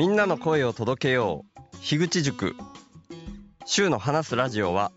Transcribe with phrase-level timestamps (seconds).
[0.00, 1.76] みんなの声を届けよう。
[1.82, 2.56] 樋口塾。
[3.66, 4.92] 週の話すラジオは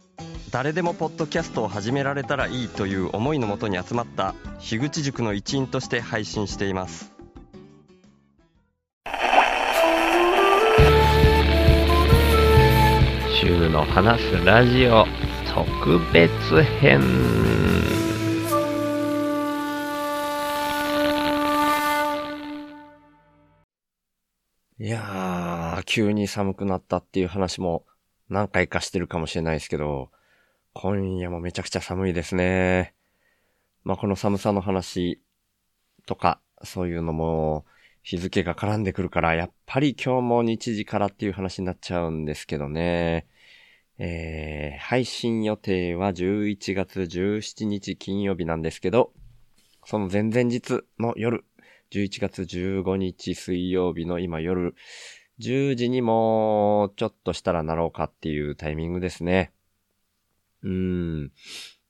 [0.50, 7.12] 誰でもポッドキャストを始められたらいいという思いのもとに集まった樋口塾の一員として配信しています。
[13.42, 15.06] 週の話すラジオ
[15.54, 17.73] 特別編。
[25.94, 27.86] 急に寒くなったっていう話も
[28.28, 30.10] 何回かしてるかもしれないですけど
[30.74, 32.96] 今夜もめちゃくちゃ寒いですね
[33.84, 35.22] まあこの寒さの話
[36.08, 37.66] とかそういうのも
[38.02, 43.28] 日付が絡んでくるから、やっぱり今日も日時からっていう話になっちゃうんですけどね。
[43.98, 49.14] えー、配信予定は11月17日金曜日なんですけど、
[49.86, 51.46] その前々日の夜、
[51.92, 54.76] 11月15日水曜日の今夜、
[55.40, 59.52] 10時にもちょっとしたらなろうかっていうタイミングですね。
[60.62, 60.70] うー
[61.26, 61.32] ん。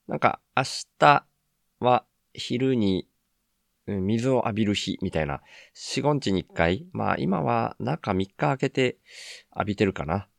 [0.08, 0.64] なんか明
[1.00, 1.26] 日
[1.80, 3.08] は昼に
[3.86, 5.42] 水を浴びる日みたいな、
[5.96, 8.98] 4、5日に1回、まあ今は中3日空けて
[9.56, 10.30] 浴びてるかな。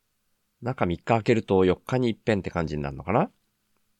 [0.62, 3.33] 中3日空けると4日に一遍って感じになるのかなっ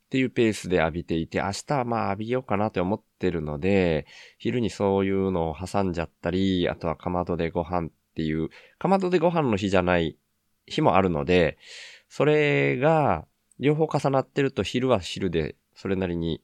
[0.09, 4.07] ていうペースで浴びていて、明日はまあ浴びようかなって思ってるので、
[4.39, 8.49] 昼にそういうのを挟んじゃったり、あとはかまどでご飯っていう、
[8.79, 10.17] かまどでご飯の日じゃない
[10.67, 11.59] 日もあるので、
[12.09, 13.27] それが
[13.59, 16.41] 両方重なってると昼は昼でそれなりに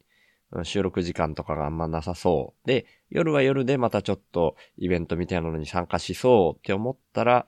[0.65, 2.67] 収録時間とかがあんまなさそう。
[2.67, 7.47] で、夜は夜でまたちょっとイベントみたいなのに参加しそうって思ったら、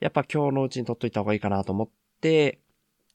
[0.00, 1.88] やっぱ今日のうちに撮っといた方がいいかなと思っ
[2.20, 2.60] て、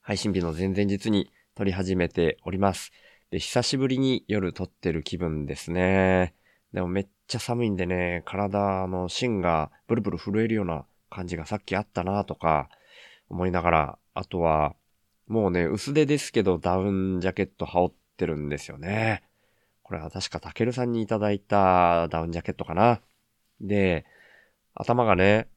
[0.01, 2.91] 配信日の前々日に撮り始めております。
[3.29, 6.33] で、久しぶりに夜撮ってる気分ですね。
[6.77, 12.69] でもめっちゃ寒いんでね、体の芯がブルブル震えるような感じがさっきあったなとか
[13.29, 14.75] 思いながら、あとは、
[15.25, 19.23] もうね、薄手ですけどダウンジャケット羽織ってるんですよね。
[19.81, 23.01] これは確かタケルさんにいただいたダウンジャケットかな。
[23.59, 24.05] で、
[24.75, 25.47] 頭がね、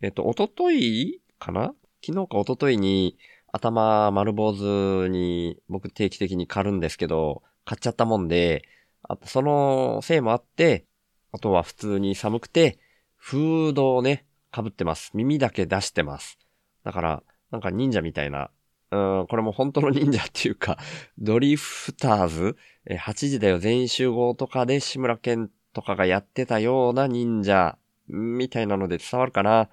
[0.00, 1.74] えっと、おとといかな？
[2.06, 3.18] 昨日かおとといに
[3.50, 8.62] 頭丸坊主に僕定期的に狩るんですけど、買っちゃったもんで、
[9.02, 10.86] あとそのせいもあって、
[11.32, 12.78] あとは普通に寒くて、
[13.16, 15.10] フードをね、被ってます。
[15.14, 16.38] 耳だけ出してます。
[16.84, 18.50] だから、なんか忍者みたいな
[18.90, 20.78] うん、これも本当の忍者っていうか、
[21.18, 27.76] ドリフターズ、え8時だよ全員集合とかで志村けんとかがやってたような忍者、
[28.08, 29.68] みたいなので伝わるかな。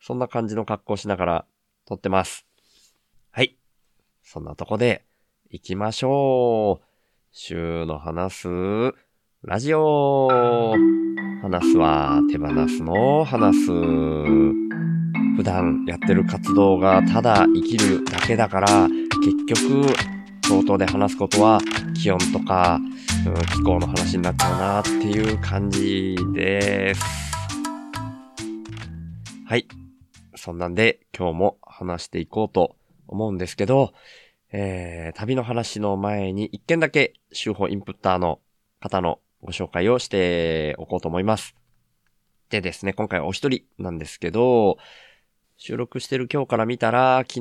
[0.00, 1.44] そんな感じの格好しながら
[1.84, 2.46] 撮ってます。
[3.32, 3.56] はい。
[4.22, 5.04] そんなとこで
[5.50, 6.87] 行きましょう。
[7.30, 8.48] 週の話す
[9.42, 10.28] ラジオ。
[11.42, 13.70] 話すは手放すの話す。
[13.70, 18.88] 普段やってる活動がただ生きるだけだから、
[19.22, 19.86] 結局、
[20.42, 21.60] 相当で話すことは
[21.94, 22.80] 気温とか、
[23.26, 27.02] うん、気候の話になっちゃうなっていう感じです。
[29.46, 29.68] はい。
[30.34, 33.92] そんなんで今日も話していこうと思うんですけど、
[34.50, 38.40] えー、旅の話の前に一件だけ週報インプッターの
[38.80, 41.54] 方のご紹介をしておこうと思います。
[42.48, 44.78] でですね、今回はお一人なんですけど、
[45.58, 47.40] 収録してる今日から見たら、昨日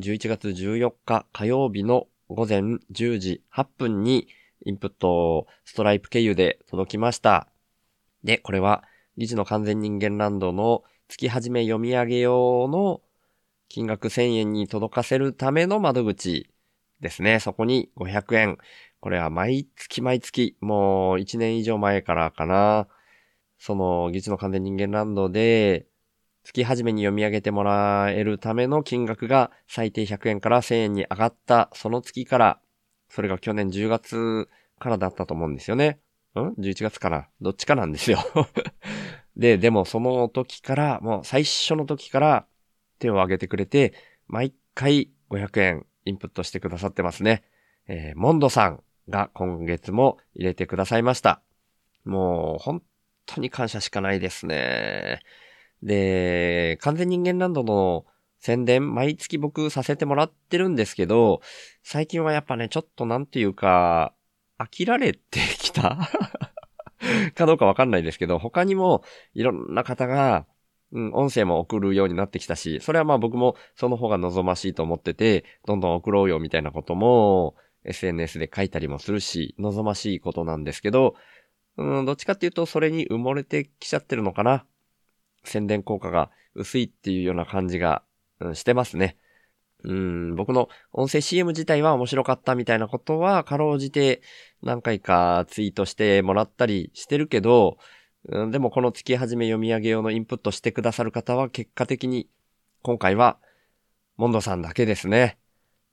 [0.00, 2.60] 11月14日火曜日の午前
[2.92, 4.26] 10時8分に
[4.64, 7.46] インプットストライプ経由で届きました。
[8.24, 8.82] で、これは
[9.16, 13.00] 理事の完全人間ランドの月始め読み上げ用の
[13.68, 16.50] 金額1000円に届かせるための窓口
[17.00, 17.40] ですね。
[17.40, 18.58] そこに500円。
[19.00, 22.88] これは毎月毎月、もう1年以上前からかな。
[23.58, 25.86] その、技術の完全人間ランドで、
[26.44, 32.60] 月始めに読み上げてもらえるための金額が最低100円から1000円に上がったその月から、
[33.10, 34.48] それが去年10月
[34.78, 36.00] からだったと思うんですよね。
[36.34, 38.18] ん ?11 月かなどっちかなんですよ
[39.36, 42.46] で、でもその時から、もう最初の時から
[42.98, 43.94] 手を挙げてくれて、
[44.26, 47.44] 毎回500円インプットしてくださってますね。
[47.86, 51.42] えー、モンドさんが今月も入れてくださいました。
[52.04, 52.82] もう本
[53.26, 55.20] 当に感謝しかないですね。
[55.82, 58.04] で、完全人間ランドの
[58.40, 61.40] 宣伝、毎月僕させてもらってるんですけど、
[61.82, 64.14] 最近はやっぱね、ちょっとなんていうか、
[64.58, 65.98] 飽きられてきた？
[67.34, 69.02] かどうかわかんないですけど、他にも
[69.34, 70.46] いろんな方が、
[70.92, 77.54] うん、音声も送るようになってきたし、それはまあ僕もその方が望ましいと思ってて、どんどん送ろうよみたいなことも
[77.84, 81.14] SNS で書いたりもするし、望ましいことなんですけど、
[81.76, 84.64] うん、どっちかっていうとそれに埋もれてきちゃってるのかな。
[85.44, 88.02] 宣伝効果が薄いっていうような感じが、
[88.40, 89.16] うん、してますね。
[89.84, 94.22] うん、僕の音声 CM 自体は面白かったみたいなことは、かろうじて
[94.62, 97.78] 何回かツイートしてもらったりしてるけど、
[98.30, 102.28] うん、でもこの月始め読み上げ用のインプットしてくださる方は結果的に
[102.82, 103.38] 今回は
[104.18, 105.38] モンドさんだけですね。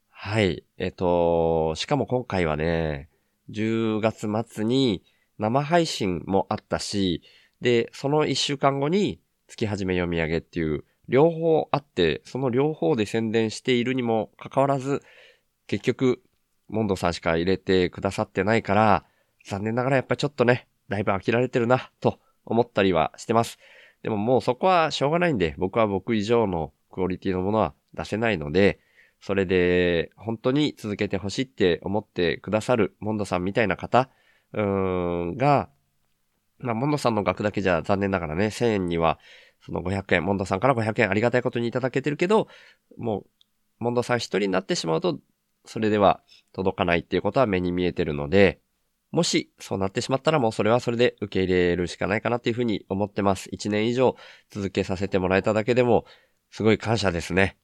[0.09, 0.63] はい。
[0.77, 3.09] えっと、しかも今回はね、
[3.51, 5.03] 10月末に
[5.37, 7.21] 生配信もあったし、
[7.61, 15.03] で、その1週間後に月始め読み上げっていう両方あって、その両方で宣伝しているにもかかわらず、
[15.67, 16.21] 結局、
[16.67, 19.05] モンドさんしか入れてくださってないから、
[19.45, 23.57] 残念ながらやっぱちょっとね、だいぶ飽きられてるな、と思ったりはしてます。
[24.03, 28.79] でももうそこはしょうがないんで、僕は僕以上のクオリティのものは出せないので、
[29.21, 34.09] それで本当に続けてほしいって思ってくださるモンドさんみたいな方、
[34.53, 34.61] うー
[35.33, 35.69] ん、が、
[36.59, 39.19] まあ、モンドさんの額だけじゃ残念ながらね、1000円には
[39.65, 42.47] その500円、モンドさんから500円ありがたいことにいただけてるけど、
[42.97, 43.25] もう、
[43.79, 45.19] モンドさん一人になってしまうと、
[45.65, 46.21] それでは
[46.53, 48.59] 届かないっていうことは目に見えてるので、
[49.15, 53.49] もしそうなってしまったらもうそれはそれで受け入れるしかないかなっていうふうに思ってます。
[53.49, 54.17] 1年以上
[54.49, 56.03] 続けさせてもらえただけでも、
[56.51, 57.55] すごい感謝ですね。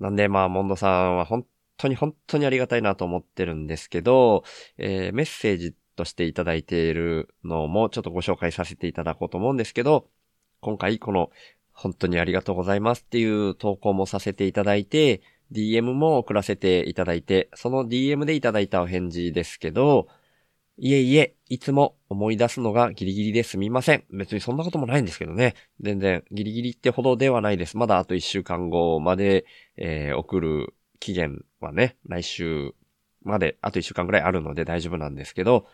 [0.00, 1.46] なんでまあ、モンドさんは本
[1.76, 4.42] 当に本当にありがたいなと思ってるんですけど、
[4.76, 10.08] えー、メッセージとしていただいているのもちょっとご紹介させていただこうと思うんですけど、
[10.60, 11.30] 今回この
[11.70, 20.08] 本当にありがとうございますっていう投稿もさせていただいて、DM も送らせていただいて、その DM でいただいたお返事ですけど、
[20.78, 24.04] いえいえ、いつも思い出すのがギリギリですみません。
[24.10, 25.54] 別にそんなこともないんですけどね。
[25.80, 27.76] 全然ギリギリってほどではないです。
[27.76, 29.44] まだあと1週間後まで、
[29.76, 32.74] えー、送る期限はね、来週
[33.22, 35.66] まであと1週間ぐらいあるので大丈夫なんですけど、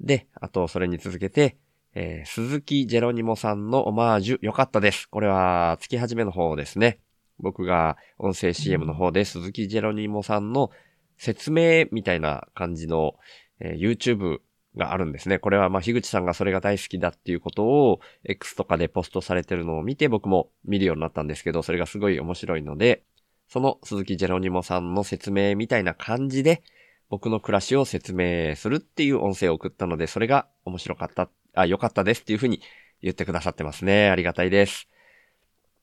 [0.00, 1.56] で、あとそれに続けて、
[1.94, 5.08] えー、鈴木ジェロニモさんのオマージュ良かったです。
[5.08, 7.00] これは月始めの方ですね。
[7.38, 10.70] 僕が音声 CM の方で鈴木ジェロニモさんの
[11.16, 13.14] 説明みたいな感じの、
[13.60, 14.40] えー、YouTube
[14.76, 15.38] があるんですね。
[15.38, 23.02] これはまあ、樋口さんがそれが大好きだっていうことを X とかでポストされてるのを見て僕も見るようになったんですけど、それがすごい面白いので、
[23.48, 26.62] その鈴木ジェロニモさんの説明みたいな感じで
[27.08, 32.60] 僕の暮らしを説明するっていう音声を送ったので、それが面白かったあ、良かったですっていうふうに
[33.02, 34.10] 言ってくださってますね。
[34.10, 34.88] ありがたいです。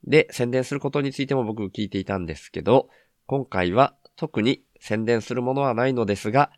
[0.04, 2.90] で、宣伝することについても僕聞いていたんですけど、
[3.26, 6.52] 今回は特に宣伝するものはないのですが、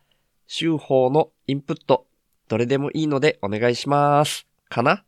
[0.50, 2.06] 週報のインプット、
[2.48, 4.46] どれでもいいのでお願いします。
[4.70, 4.94] かな？
[4.94, 5.04] っ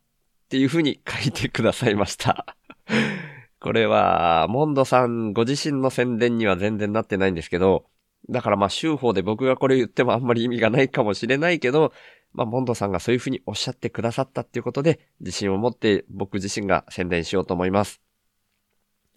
[0.49, 2.55] ていうふうに書いてくださいました
[3.59, 7.85] これは、モンドさんご自身の宣伝には全然なってないんですけど、
[8.29, 11.91] だからまあ、週報で僕がこれ言ってもあんまり意味がないかもしれないけど、
[12.33, 17.99] まあ、モンドさんがそういうふうにおっしゃってくださったっていうことで、自信を持って僕自身が宣伝しようと思います。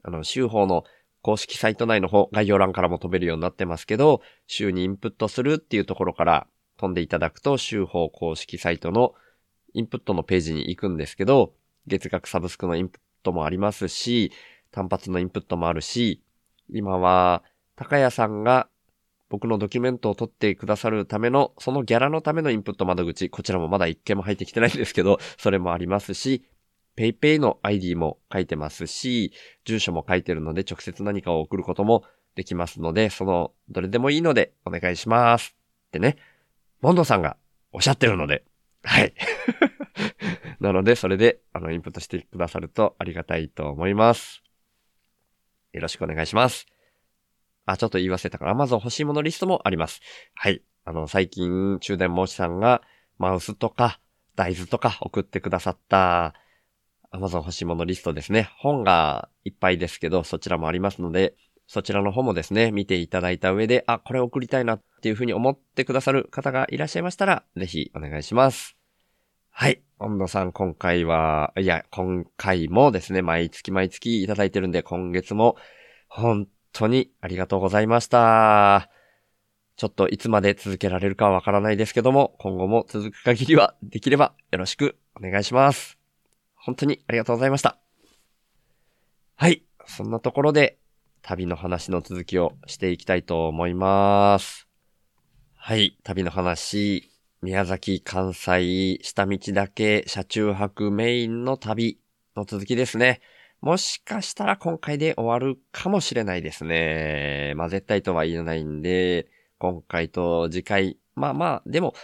[0.03, 0.85] あの、週報の
[1.25, 9.15] 公式サイト内の方、概要欄からも飛べるようになってますけど、週にインプットするっていうところから飛んでいただくと、週報公式サイトの
[9.73, 11.55] インプットのページに行くんですけど、
[11.87, 14.33] 月額サブスクのインプットもありますし、
[14.71, 16.23] 単発のインプットもあるし、
[16.69, 17.43] 今は、
[17.75, 18.69] 高谷さんが
[19.31, 26.45] 僕のドキュメントを取ってくださるための、そのギャラのためのインプット窓口、こちらもまだ一件も入ってきてないんですけど、それもありますし、
[26.97, 29.33] PayPay の ID も書いてますし、
[29.65, 35.55] 住所も書いてるので直接何かを送ることもできますので、その、どれでもいいのでお願いします。
[35.89, 36.17] ってね、
[36.81, 37.37] モンドさんが
[37.73, 38.45] おっしゃってるので、
[38.83, 39.15] はい。
[40.61, 44.43] なので、それで、あの、インプットしてくださるとありがたいと思います。
[45.73, 46.67] よろしくお願いします。
[47.67, 50.01] あ、ちょっと言い忘れたから、Amazon 欲しいものリストもあります。
[50.35, 50.63] はい。
[50.85, 52.83] あの、最近、中電申しさんが、
[53.19, 54.01] マウスとか、
[54.37, 56.35] 大豆とか送ってくださった、
[57.15, 58.51] Amazon 欲しいものリストですね。
[58.59, 61.35] 本がいっぱいですけど、そちらもありますので、
[61.67, 68.77] そちらの方もですね、見ていただいた上で、あ、これ送りたいなっていうふうに思ってくださる方がいらっしゃいましたら、ぜひお願いします。
[69.51, 69.83] はい。
[70.01, 75.57] 温度さん、今回は、いや、今回もですね、毎月毎月いただいてるんで、今月も、
[76.09, 78.91] 本当にありがとうございました。
[79.77, 86.04] ちょっといつまで続けられるかわからないですけども、今後も続く限りはできればよろしくお願いします。
[86.65, 87.79] 本当にありがとうございました。
[89.37, 89.65] はい。
[89.87, 90.79] そんなところで
[91.21, 94.67] 旅の話の続きをしていきたいと思います。
[95.55, 95.99] はい。
[96.05, 97.11] 旅の話、
[97.43, 102.01] 宮崎、関西、下道だけ車中泊メインの旅
[102.35, 103.21] の続きですね。
[103.61, 107.53] もしかしたら今回で終わるかもしれないですね。
[107.57, 109.29] まあ絶対とは言えないんで、
[109.59, 111.95] 今回と次回、まあまあ、でも、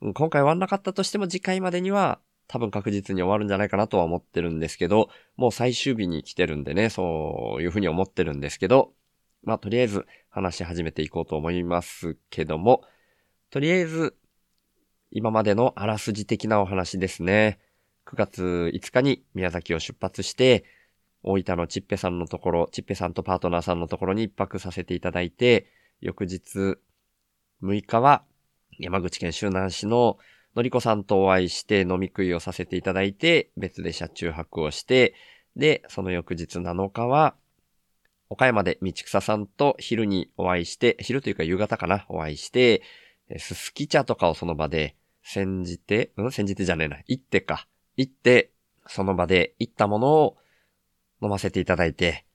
[0.00, 2.20] 今回終わんなかったとしても次回までには
[2.54, 8.92] 多分確実に終わるんじゃないかなとは思ってるんですけど、もう最終日に来てるんでね、そういうふうに思ってるんですけど、
[9.42, 12.84] まあとりあえず話し始めていこうと思いますけども、
[13.50, 14.14] とりあえず
[15.10, 17.58] 今までのあらすじ的なお話ですね。
[18.06, 20.64] 9月5日に宮崎を出発して、
[21.24, 25.66] 大分のちっぺさんのところ、ちっぺさんとパートナーさんのところに一泊させていただいて、
[26.00, 26.78] 翌日
[27.64, 28.22] 6日は
[28.78, 30.18] 山口県周南市の
[30.56, 35.14] のりこさんとお会いして飲み食いをさせていただいて、別で車中泊をして、
[35.56, 37.34] で、その翌日7日は、
[38.30, 42.82] 岡山で道草さんと昼にお会いして、昼というか夕方かな、お会いして、
[43.38, 46.32] すすき茶とかをその場で煎じて、うん？
[46.32, 46.98] 煎じてじゃねえな。
[47.06, 47.66] 行ってか。
[47.96, 48.50] 行って、
[48.86, 50.36] その場で行ったものを
[51.22, 52.26] 飲ませていただいて、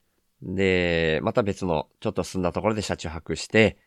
[0.42, 3.78] で、また別のちょっと進んだところで車中泊して、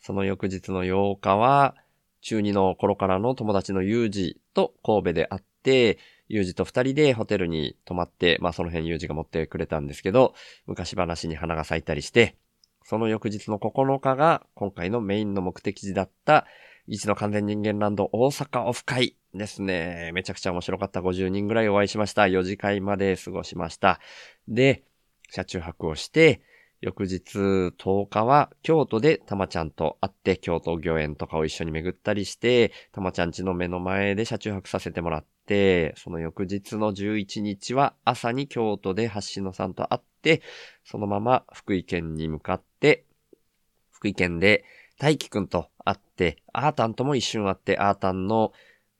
[0.00, 1.74] その翌日の8日は、
[2.22, 5.98] 中2の頃からの友達のユージと神戸で会って、
[6.28, 10.34] ユージと二人でホテルに泊まって、まあその辺ユージが持ってくれたんですけど、
[10.66, 12.36] 昔話に花が咲いたりして、
[12.84, 16.46] その翌日の9日が今回のメインの目的地だった
[16.88, 20.10] 一の完全人間ランド大阪オフ会ですね。
[20.14, 21.00] めちゃくちゃ面白かった。
[21.00, 22.22] 50人ぐらいお会いしました。
[22.22, 24.00] 4次会まで過ごしました。
[24.48, 24.82] で、
[25.30, 26.42] 車中泊をして、
[26.82, 27.38] 翌日
[27.78, 40.42] 10日は京都でたまちゃんと会って京都御苑とかを一緒に巡ったりして、たまちゃん家の目の前で車中泊させてもらって、その翌日の11日は朝に京都で橋野さんと会って、
[40.84, 43.04] そのまま福井県に向かって、
[43.92, 44.64] 福井県で
[44.98, 48.52] 大輝くんと会って、アータンとも一瞬会って、アータンの、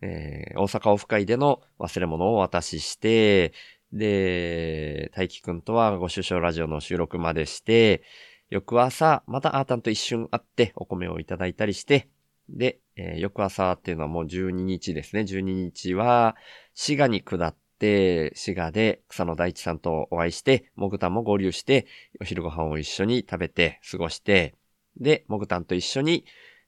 [0.02, 3.52] えー、大阪オフ会での忘れ物をお渡しして、
[3.92, 8.02] で、大輝くんとはご首相ラジオの収録までして、
[8.48, 12.08] 翌朝、またアータンと一瞬会ってお米をいただいたりして、
[12.48, 15.22] で、えー、翌朝っていうのはもう12日ですね。
[15.22, 16.36] 12日は、
[16.74, 21.86] 滋賀に下って、滋賀で草野大地さんとお会いして、モグタンも合流して、
[22.20, 24.54] お昼ご飯を一緒に食べて過ごして、
[24.98, 26.24] で、モグタンと一緒に、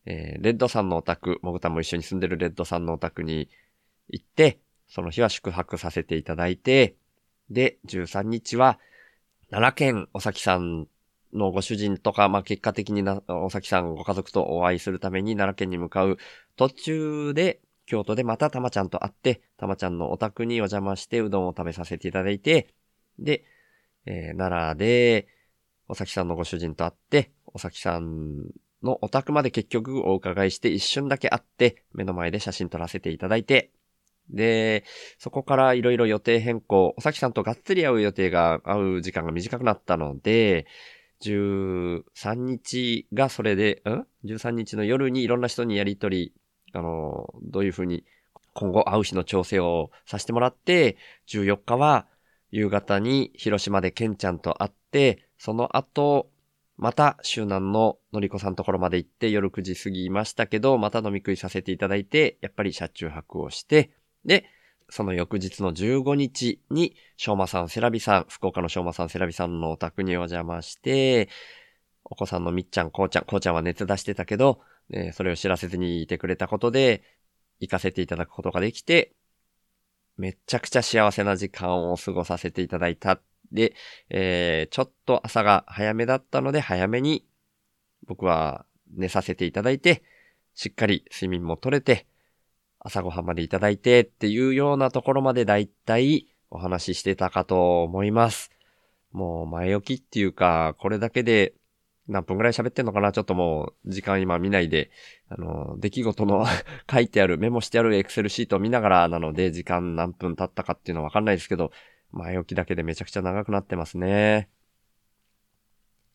[0.07, 3.49] えー、レッドさんのお宅、モグタンも一緒に住んでるレッドさんのお宅に
[4.09, 6.97] 行って、その日は宿泊させていただいて、
[7.51, 8.79] で、13日は、
[9.51, 10.89] 奈良県お崎さん
[11.33, 16.19] のご主人とか、まあ、結果的にな、お崎さんご家族とお会いするために奈良県に向かう
[16.57, 22.75] 途中で、京都でまたたまちゃんと会って、たまちゃんのお宅にお邪魔してうどんを食べさせていただいて、
[23.19, 23.45] で、
[24.07, 25.29] えー、奈良で、
[25.89, 28.47] お崎さんのご主人と会って、お崎さん
[28.83, 33.71] のお宅まで結局お伺いして一瞬だけ会って、目の前で写真撮らせていただいて、
[34.31, 34.85] で、
[35.19, 40.67] そこからいろいろ予定変更、おさきさんとがっつり会う予定が、会う時間が短くなったので、
[41.21, 46.33] 13日がそれで、ん ?13 日の夜にいろんな人にやりとり、
[46.73, 48.05] あの、どういうふうに
[48.55, 50.97] 今後会う日の調整をさせてもらって、
[51.29, 52.07] 14日は
[52.51, 56.31] 夕方に広島でケンちゃんと会って、その後、
[56.77, 63.91] また、周南ののりこさんところまで行って夜9時過ぎましたけど、また飲み食いさせていただいて、やっぱり車中泊をして、
[64.25, 64.47] で、
[64.91, 71.29] その翌日の15日に、しょうまさん、セラビさん、福岡のしょうまさん、セラビさんのお宅にお邪魔して、
[72.05, 77.03] お子さんのみっちゃん、こうちゃん、こうちゃんは熱出してたけど、えそれを知らせずにいてくれたことで、
[77.61, 79.15] 行かせていただくことができて、
[80.17, 83.21] めちゃくちゃ幸せな時間を過ごさせていただいた。
[83.53, 83.75] で、
[84.11, 87.27] えー、ちょっと朝が早めだったので、早めに
[88.07, 90.03] 僕は寝させていただいて、
[90.55, 92.07] しっかり睡眠も取れて、
[92.85, 98.53] 朝ごはんまでいただいてっていうようなところまでだいたいお話ししてたかと思います。
[99.11, 101.55] もう前置きっていうか、これだけで
[102.09, 103.13] 何分くらい喋ってんのかな？
[103.13, 104.91] ちょっともう時間今見ないで、
[105.29, 106.45] あの、出来事の
[106.91, 111.73] 書いてある、メモしてあるエクセルシートを見ながらなので、時間何分経ったかっていうのはわかんないですけど、
[112.13, 114.51] 前置きだけでめちゃくちゃ長くなってますね。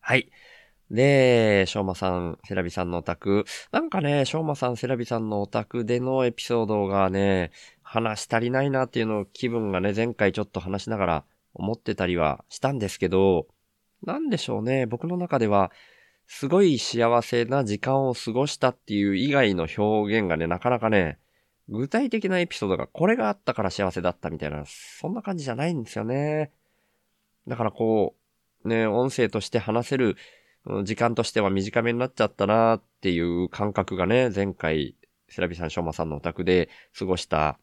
[0.00, 0.30] はい。
[0.90, 3.44] で、しょうまさん、セラビさんのお宅。
[3.70, 13.46] なんかね、しょうまさん、セラビさんのお宅でのエピソードがね、話し足りないなっていうのを気分がね、前回ちょっと話しながら思ってたりはしたんですけど、
[14.02, 15.70] なんでしょうね、僕の中では、
[16.26, 21.18] すごい幸せな時間を過ごしたっていう以外の表現がね、なかなかね、
[21.68, 26.50] 具体的なエピソードがこれがあったから幸せだったみたいな、そんな感じじゃないんですよね。
[27.46, 28.16] だからこ
[28.64, 30.16] う、ね、音声として話せる
[30.84, 34.94] 時間としては短めになっちゃったなっていう感覚がね、前回、
[35.28, 37.58] セラビさん、しょうまさんのお宅で過ごした、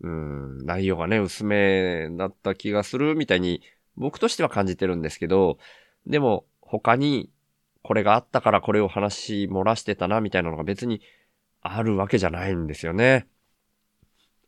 [0.00, 3.62] うん、内容がね、薄めだった気がするみたいに、
[3.96, 5.58] 僕としては感じてるんですけど、
[6.06, 7.30] でも、他に、
[7.82, 11.00] これがあったからこれを話漏らしてたな、みたいなのが別に
[11.62, 13.26] あるわけじゃないんですよね。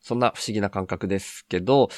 [0.00, 1.88] そんな不思議な感覚ですけど、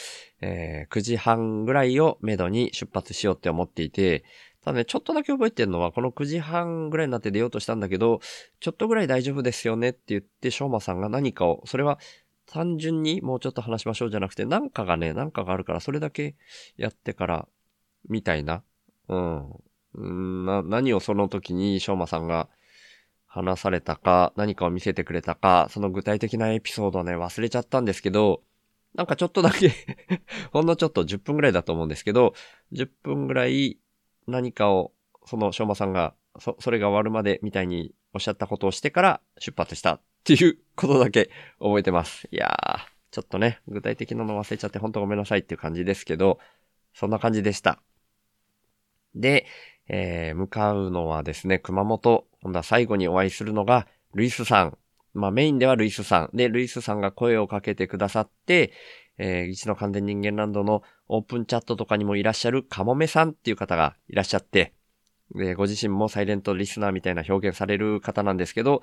[0.40, 4.24] えー、9時半ぐらいをめどに出発しようって思っていて、
[4.66, 8.18] ただね、ちょっとだけ覚えてるのは、この9時半ぐらいになって出ようとしたんだけど、
[8.58, 12.00] ちょっとぐらい大丈夫ですよねって言って、しょうまさんが何かを、それは
[12.46, 16.34] 単純にもうちょっと話しましょうじゃなくて、なんかがね、なんかがあるから、それだけ
[16.76, 17.48] やってから、
[18.08, 18.64] みたいな。
[19.08, 20.44] うん。
[20.44, 22.48] な、何をその時にしょうまさんが
[23.28, 28.42] 話されたか、何かを見せてくれたか、その具体的なエピソードをね、忘れちゃったんですけど、
[28.96, 29.70] なんかちょっとだけ
[30.52, 32.34] ほんのちょっと10分ぐらいだと思うんですけど、
[32.72, 33.78] 10分ぐらい
[34.26, 34.92] 何かを、
[35.24, 42.28] その、しょうまさんが、そ、それが終わるまでみたいにおっしゃったことをしてから出発したっていうことだけ覚えてます。
[42.30, 46.38] いやー、ちょっとね、具体的なの忘れちゃってほんとごめんなさいっていう感じですけど、
[46.92, 47.80] そんな感じでした。
[49.14, 49.46] で、
[49.88, 52.26] えー、向かうのはですね、熊本。
[52.42, 54.78] 今度は最後にお会いするのが、ルイスさん。
[55.14, 56.36] まあメインではルイスさん。
[56.36, 58.72] で、ルイスさんが声をかけてくださって、
[59.18, 64.74] えー、一の完全人間ランドのオープンチャットとかにもいらっしゃるカモメさんっていう方がいらっしゃって、
[65.34, 68.82] で、ご自身もサイレントリスナーみたいな表現される方なんですけど、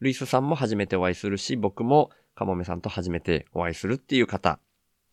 [0.00, 4.60] ルイスさんも初めてお会いするし、僕もカモメさんと初めてお会いするっていう方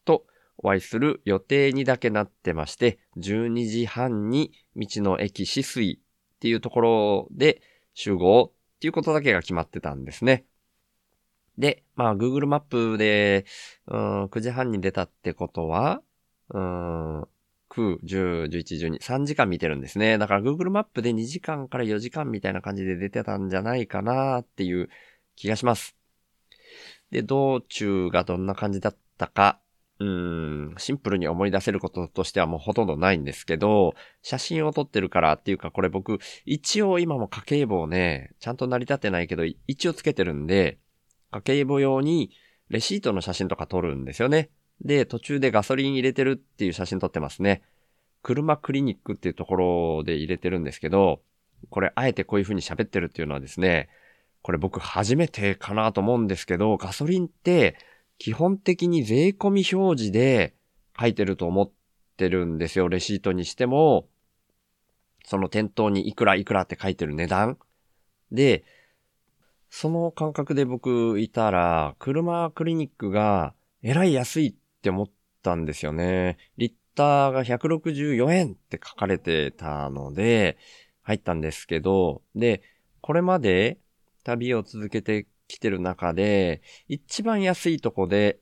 [0.03, 0.25] と
[0.57, 5.99] お会いする予定にだけなってまして、12時半に道の駅止水
[6.35, 7.61] っていうところで
[7.93, 10.45] 集合っていうことだけが決まってたんですね。
[11.57, 13.45] で、まあ Google マップで、
[13.87, 16.01] うん、9時半に出たってことは、
[16.49, 17.27] うん、9、
[18.03, 20.17] 10、11、12、3時間見てるんですね。
[20.17, 24.89] だから Google マップで2時間から4時間みたいな感じで出てたんじゃないかなっていう
[25.35, 25.95] 気がします。
[27.11, 29.59] で、道中がどんな感じだったか、
[29.99, 40.79] うん、シンプルに思い出せることとしてはもうほとんどないんですけど、写真を撮ってるからっていうかこれ僕、一応今も家計簿をね、ちゃんと成り立ってないけど、一応つけてるんで、
[41.35, 42.31] 家計簿用に
[42.69, 44.49] レシートの写真とか撮るんですよね。
[44.81, 47.61] で、途中でガソリン入れてるっていう写真撮ってますね。
[48.23, 51.21] 車クリニックっていうところで入れてるんですけど、
[51.69, 53.89] これあえてこういう風に喋ってるっていうのはですね、
[54.41, 57.75] これ僕初めてかなと思うんですけど、ガソリンって
[58.17, 60.55] 基本的に税込み表示で
[60.99, 61.71] 書いてると思っ
[62.17, 62.87] てるんですよ。
[62.87, 64.07] レシートにしても、
[65.25, 67.57] その店頭にいくらいくらって書いてる値段。
[68.31, 68.63] で、
[69.77, 75.07] その感覚で僕いたら、車クリニックがえらい安いって思っ
[75.43, 76.37] たんですよね。
[76.55, 80.57] リッターが164円って書かれてたので、
[81.01, 82.61] 入ったんですけど、で、
[83.01, 83.77] これまで
[84.23, 88.39] 旅を続けて来てる中で、一番安いとこで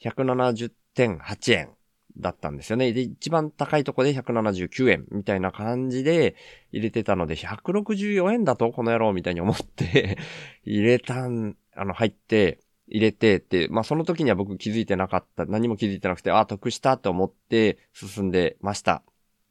[0.00, 1.70] 170.8円
[2.18, 2.92] だったんですよね。
[2.92, 6.36] で、一番高いとこで179円みたいな感じで
[6.70, 10.18] 入れてたので、164円だとこの野郎みたいに思って
[10.64, 15.46] 入れたん、あの、入って、入れてって、まあその時には僕気づいてなかった。
[15.46, 19.02] 何も気づいてなくて、あ、得したと思って進んでました。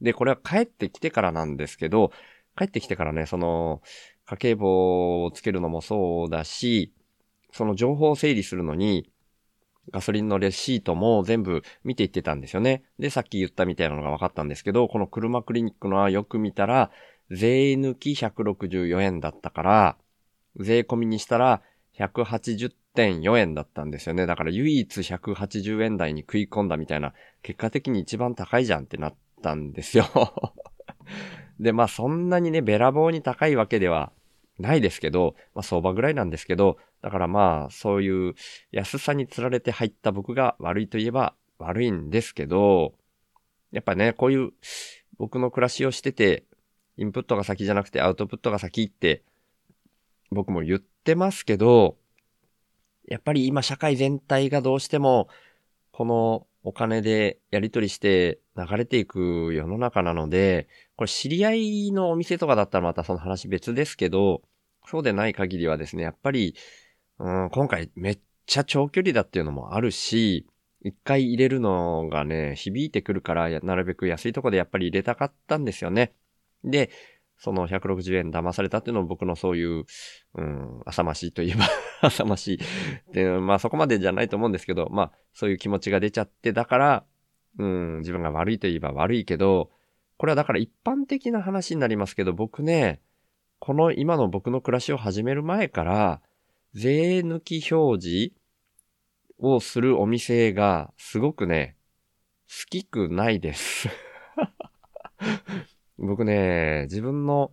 [0.02, 2.12] で、これは帰ってきてからなんですけど、
[2.58, 3.82] 帰ってきてからね、その、
[4.26, 6.94] 家計簿をつけるのもそうだし、
[7.52, 9.11] その情報を整理するのに、
[9.90, 12.84] ガソリンのレシートも全部見ていってたんですよね。
[13.00, 16.92] で、さっき言ったみたいなのが分かったんですけど、この車クリニックのはよく見たら、
[17.32, 19.98] 税抜き164円だったから、
[20.58, 21.62] 税込みにしたら
[21.98, 24.26] 180.4円だったんですよね。
[24.26, 30.06] だから唯一180円台に食い込んだみたいな、結果的に一番高いじゃんってなったんですよ
[31.60, 34.12] で、まあそんなにね、べらぼうに高いわけでは
[34.62, 38.36] ないですけど、まあ相場ぐらいなんですけど、だからまあそういう
[38.72, 42.94] 安さにつられて入った僕が悪いといえば悪いんですけど、
[43.72, 44.52] やっぱね、こういう
[45.18, 46.46] 僕の暮らしをしてて、
[46.98, 49.24] インプットが先じゃなくてアウトプットが先って
[50.30, 51.98] 僕も言ってますけど、
[53.08, 55.28] やっぱり今社会全体がどうしても
[55.92, 64.42] このお金でやり取りして流れていく世の中なので、これ知り合いのお店とかだったらまたその話別ですけど、
[64.92, 66.54] そうでない限りはですね、やっぱり、
[67.18, 70.46] うん、今回めっちゃ長距離だっていうのもあるし、
[70.82, 76.12] 一回入れるのがね、響いてくるから、なるべく安いとこでやっぱり入れたかったんですよね。
[76.66, 76.90] で、
[77.38, 79.86] その160円騙されたっていうのも僕のそういう、
[80.36, 81.64] うん、浅ましいといえば
[82.10, 83.14] 浅ましい。
[83.14, 87.06] で、まあそこまでじゃないと思うんですけど、まあそういう気持ちが出ちゃって、だから、
[87.60, 89.72] うん、自分が悪いといえば悪いけど、
[90.18, 93.00] これはだから一般的な話になりますけど、僕ね、
[93.62, 96.20] この今の僕の暮らしを始める前から、
[96.74, 98.34] 税抜き表示
[99.38, 101.78] をするお店がすごくね、
[102.50, 103.88] 好きくないです
[106.00, 107.52] 僕ね、自分の、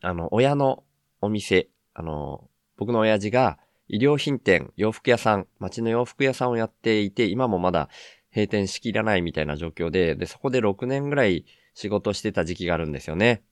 [0.00, 0.82] あの、親の
[1.20, 2.48] お店、あの、
[2.78, 7.90] 僕の親父が衣料品店、洋服屋さん、街の洋服屋さんをやっていて、今もまだ
[8.34, 11.44] 閉店しきらないみたいな状況で、で、そこで6年ぐらい
[11.74, 13.42] 仕事してた時期があるんですよね。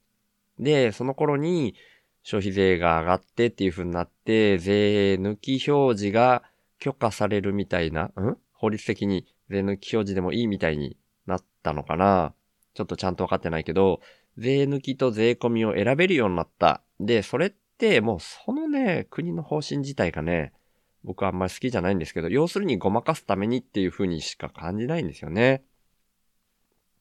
[0.60, 1.74] で、その頃に
[2.22, 6.44] 消費税が上がってっていう風になって、税抜き表示が
[6.78, 8.36] 許可されるみたいな、ん？
[8.52, 10.96] 法律的に税抜き表示でもいいみたいに
[11.26, 12.34] なったのかな
[12.74, 14.00] ちょっとちゃんとわかってないけど、
[14.36, 16.82] 税抜きと税込みを選べるようになった。
[17.00, 20.52] で、それってもうそのね、国の方針自体がね、
[21.02, 25.62] 僕はあんまり好きじゃないんですけど、要するにごまかすためにっていう風にしか感じないんですよね。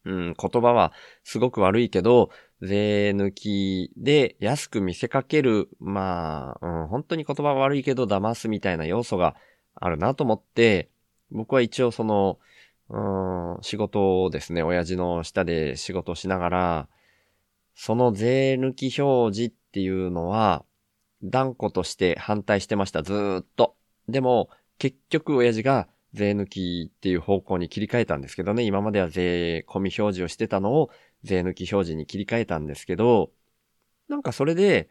[0.05, 0.93] うん、言葉は
[1.25, 2.29] すごく悪いけど、
[2.61, 9.35] 税抜きで安く見せかける、まあ、うん、本当に言葉悪いけど騙すみたいな要素が
[9.75, 10.89] あるなと思って、
[11.31, 12.39] 僕は一応その、
[12.89, 16.87] うん、仕事をですね、親父の下で仕事をしながら、
[17.75, 20.65] その税抜き表示っていうのは、
[21.23, 23.75] 断固として反対してました、ずーっと。
[24.07, 30.89] でも、結局親父が税抜きっていう方向に切り替えたんですけどね、今までは税込み表示をしてたのを
[31.23, 33.31] 税抜き表示に切り替えたんですけど、
[34.07, 34.89] なんかそれで、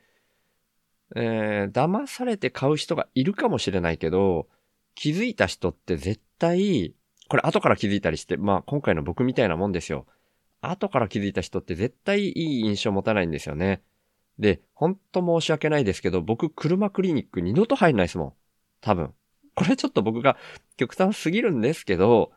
[1.16, 4.46] えー、騙されて買う人がいるかもしれないけど、
[4.94, 6.94] 気づいた人って絶対、
[7.28, 10.06] これ後から気づいたりして、まあ今回の僕みたいなもんですよ。
[10.60, 13.82] 後から気づいた人って絶対いい印象持たないんですよね。
[14.38, 18.32] で、ほんと申し訳ないですけど、僕車クリニック二度と入んないですもん。
[18.80, 19.14] 多分。
[19.54, 20.36] これちょっと僕が
[20.76, 22.30] 極端すぎるんですけど、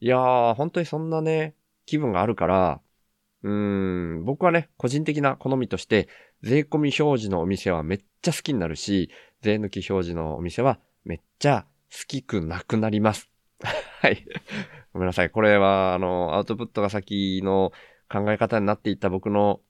[0.00, 1.54] いやー、本当にそんなね、
[1.86, 2.81] 気分があるから、
[3.42, 3.50] うー
[4.20, 6.08] ん、僕はね、個人的な好みとして、
[6.42, 9.10] 税込み表示のお店はめっちゃ好きになるし、
[9.42, 13.30] 税抜き表示のお店はめっちゃ好きくなくなります。
[14.00, 14.24] はい。
[14.92, 15.30] ごめんなさい。
[15.30, 17.72] これは、あの、アウトプットが先の
[18.08, 19.60] 考え方になっていった僕の、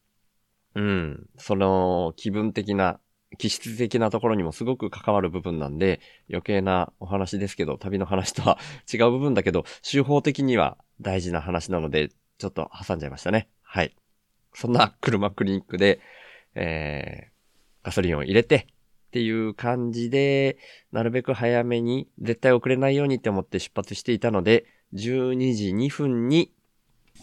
[0.75, 2.99] うん、その気分的な
[3.39, 8.59] 気質的なところにもすごく関わる部分なんで、余計なお話ですけど、旅の話とは
[8.93, 13.49] 違う部分だけど、手法的には大事な話なので、ちょっと挟んじゃいましたね。
[13.73, 13.97] はい。
[14.53, 15.99] そんな車クリニックで、
[16.55, 18.67] えー、ガソリンを入れて、
[19.07, 20.59] っていう感じで、
[20.93, 26.53] なるべく早めに、絶対遅れないようにって思って出発していたので、12時2分に、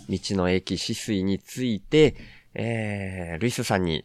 [0.10, 2.16] 道の駅止水について、
[2.56, 4.04] えー、ルイスさんに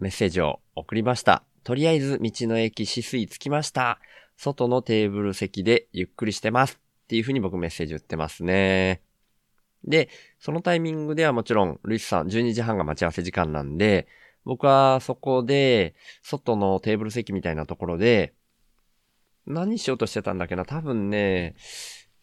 [0.00, 1.42] メッセージを送りました。
[1.62, 4.00] とりあえず道の駅止水着きました。
[4.38, 6.80] 外のテーブル席でゆっくりしてます。
[7.04, 9.02] っていう風に僕メッセージ打ってますね。
[9.84, 14.06] で、そのタイミングではもちろん、ルイスさん12時半が待ち合わせ時間なんで、
[14.44, 18.34] 僕はそこで、外のテーブル席みたいなところで、
[19.46, 21.56] 何しようとしてたんだっけな多分ね、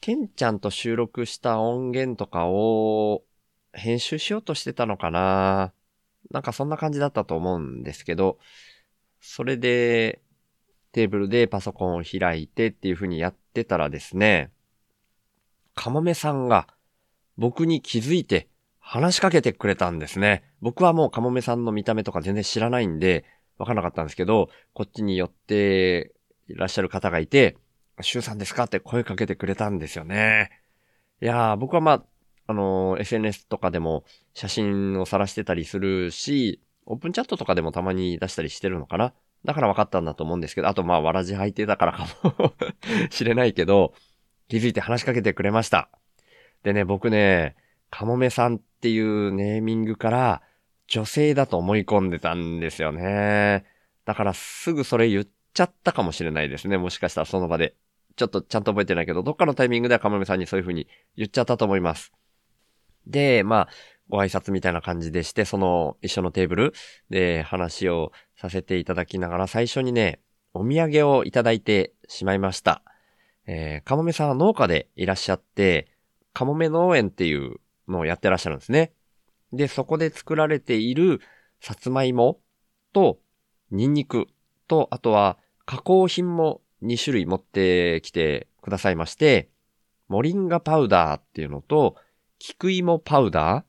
[0.01, 3.23] ケンちゃんと収録した音源とかを
[3.73, 5.73] 編集しようとしてたのかな
[6.31, 8.37] なんかそんな感じだったと思うんですけど、
[9.19, 10.21] それで、
[10.91, 14.51] テーブルでパソコンを開いてっていう風にやってたらですね、
[15.75, 16.67] かもめさんが
[17.39, 18.49] 僕に気づいて
[18.79, 20.43] 話しかけてくれたんですね。
[20.61, 23.23] 僕はもうかもめさんの見た目とか全然知らないんで、
[23.57, 26.11] わかんなかったんですけど、こっちに寄って
[26.49, 27.55] いらっしゃる方がいて、
[28.01, 28.65] シュウさんですか？
[28.65, 30.49] って声かけてくれたんですよね。
[31.21, 32.03] いやー、僕はまあ、
[32.47, 39.13] あのー、SNS とかでも写真を晒してたりするし、オープンチャットとかでもたまに出したりしてるのかな？
[39.45, 42.53] だから分かったんだと思うんですけど、あとまあ、わらじ履いてたからかも
[43.11, 43.93] しれないけど、
[44.49, 45.89] 気づいて話しかけてくれました。
[46.63, 47.55] でね、僕ね、
[47.89, 50.41] かもめさんっていうネーミングから
[50.87, 53.65] 女性だと思い込んでたんですよね。
[54.05, 56.77] だからすぐそれ言っちゃったかもしれないですね。
[56.77, 57.75] もしかしたらその場で。
[58.15, 62.11] ちょっとちゃんと覚えてないけど、どっかのタイミングではかもめさんにそういう風に言っちゃったと思います。
[63.07, 63.69] で、まあ、
[64.09, 66.73] ご挨拶みたいな感じでして、その一緒のテーブル
[67.09, 70.19] で話をさせていただきながら、最初にね、
[70.53, 72.83] お土産をいただいてしまいました。
[73.45, 75.87] えー、かもめさんは農家でいらっしゃって、
[76.33, 78.93] かもめ農園っていうのをやってらっしゃるんですね。
[79.51, 81.21] で、そこで作られている
[81.59, 82.39] さつまいも
[82.93, 83.19] と、
[83.71, 84.27] ニンニク
[84.67, 89.49] と、あとは加工品も2種類持ってきてくださいまして、
[90.07, 91.95] モリンガパウダーっていうのと、
[92.39, 93.65] 菊芋パウダ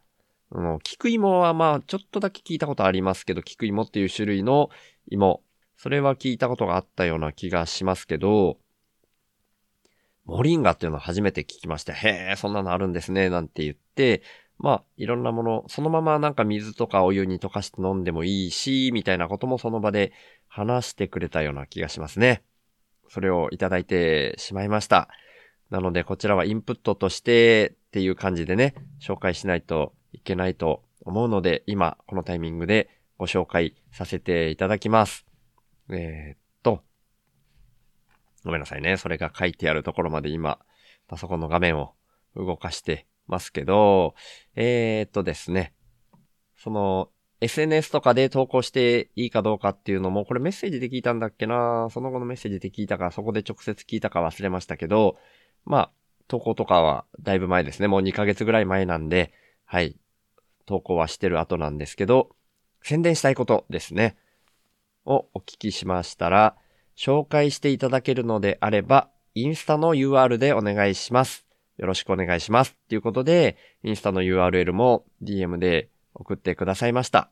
[0.52, 4.70] ー、うん、菊芋はまあちょっとだけ聞いたことありますけど、菊芋っていう種類の
[5.08, 5.42] 芋。
[5.76, 8.58] それは聞いたことがあったような気がしますけど、
[10.30, 14.22] モリンガっていうのを初めて聞きまして、へえ、そんなのあるんですね、なんて言って、
[14.58, 20.12] まあ、いろんなもの、そのままなんか水とかお湯に溶かして飲んでもいいし、みたいなこともその場で
[20.46, 22.44] 話してくれたような気がしますね。
[23.08, 25.08] それをいただいてしまいました。
[25.68, 32.88] なので、こちらはインプットとしてっていう感じでね、紹介しないといけないと思うので、今、このタイミングで
[33.18, 35.26] ご紹介させていただきます。
[35.88, 36.39] えー、
[38.44, 38.96] ごめんなさいね。
[38.96, 40.58] それが書いてあるところまで今、
[41.08, 41.94] パソコンの画面を
[42.36, 44.14] 動かしてますけど、
[44.54, 45.74] えー、っとですね。
[46.56, 51.88] その、SNS とかで投稿していいかどうかっていうのも、これメッセージで聞いたんだっけな？
[51.90, 55.16] その後のメッセージで聞いたか、そこで直接聞いたか忘れましたけど、
[55.64, 55.92] まあ、
[56.28, 57.88] 投稿とかはだいぶ前ですね。
[57.88, 59.32] もう2ヶ月ぐらい前なんで、
[59.64, 59.96] はい。
[60.66, 62.36] 投稿はしてる後なんですけど、
[62.82, 64.16] 宣伝したいことですね。
[65.04, 66.56] をお聞きしましたら、
[67.00, 71.46] 紹介していただけるのであれば、インスタの UR でお願いします。
[71.78, 72.76] よろしくお願いします。
[72.90, 77.30] ということで、インスタの URL も DM で送ってくださいました。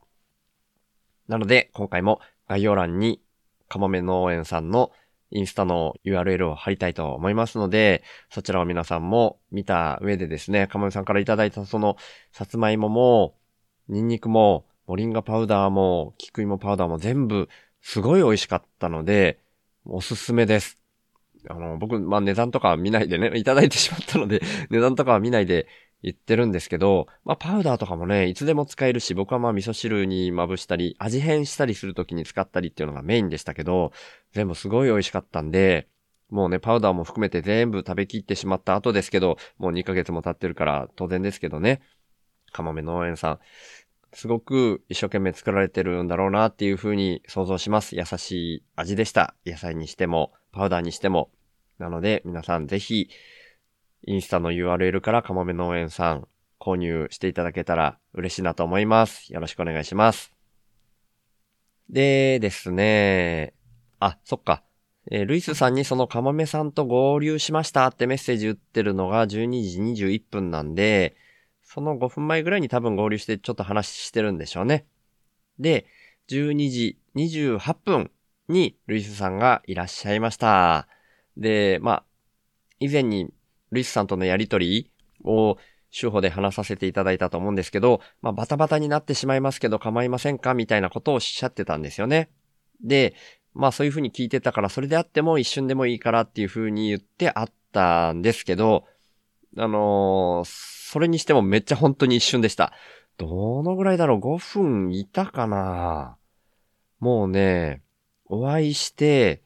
[1.29, 3.21] なので、今回も概要欄に、
[3.69, 4.91] かもめ農園さんの
[5.31, 11.99] インスタの URL を貼りたいと思いますので、そちらを皆さんも見た上でですね、かもめさんからいただいたその、
[12.33, 13.35] さつまいもも、
[13.89, 17.51] ニンニクも、モリンガパウダーも、キクイモパウダーも全部、
[17.83, 19.39] すごい美味しかったので、
[19.89, 20.79] おすすめです。
[21.49, 25.67] あの、僕、まあ、値段とかは見ないでね、 いただいてしまったので、 値段とかは見ないで
[26.03, 33.93] 言ってるんですけど、まあ、パウダーとかもね、いつでも使えるし、僕はま、味噌汁にまぶしたり、味変したりするときに使ったりっていうのがメインでしたけど、
[34.33, 35.89] 全部すごい美味しかったんで、
[36.29, 41.81] もうね、パウダーも含めて全部食べきってしまった後ですけど、もう2ヶ月も経ってるから当然ですけどね。
[42.53, 43.39] かもめ農園さん、
[44.13, 47.97] すごく一生懸命作られてるんだろうなっていう風に想像します。
[47.97, 49.35] 優しい味でした。
[49.45, 51.31] 野菜にしても、パウダーにしても。
[51.79, 53.11] なので、皆さんぜひ、
[54.07, 59.33] インスタの URL からかもめ農園さん購入していただけたら嬉しいなと思います。
[59.33, 60.33] よろしくお願いします。
[61.91, 63.55] でですね、
[64.01, 64.63] あ、そっか。
[65.11, 71.17] えー、ルイスさんにそのかもめさんと合流しましたってメッセージ打ってるのが12時21分なんで、
[71.71, 74.87] その5分前ぐらいに多分合流してちょっと話してるんでしょうね。
[75.59, 75.85] で、
[76.31, 78.11] 12時28分
[78.49, 80.89] にルイスさんがいらっしゃいました。
[81.37, 82.05] で、まあ、
[82.81, 83.29] 以前に
[83.71, 84.91] ルイスさんとのやりとり
[85.25, 85.59] を
[85.93, 92.31] 手法で話させていただいたと思うんですけど、まあ、バタバタになってしまいますけど構いませんかみたいなことをおっしゃってたんですよね。
[92.83, 93.15] で、
[93.53, 98.87] まあそういうふうに聞いてたから、それであっても一瞬でもいいからっていうふうに言ってあったんですけど、
[99.59, 102.73] あのー、それにしてもめっちゃ本当に一瞬でした。
[103.19, 106.17] どのぐらいだろう ?5 分いたかな？
[106.99, 107.83] もうね、
[108.25, 109.43] お会いして、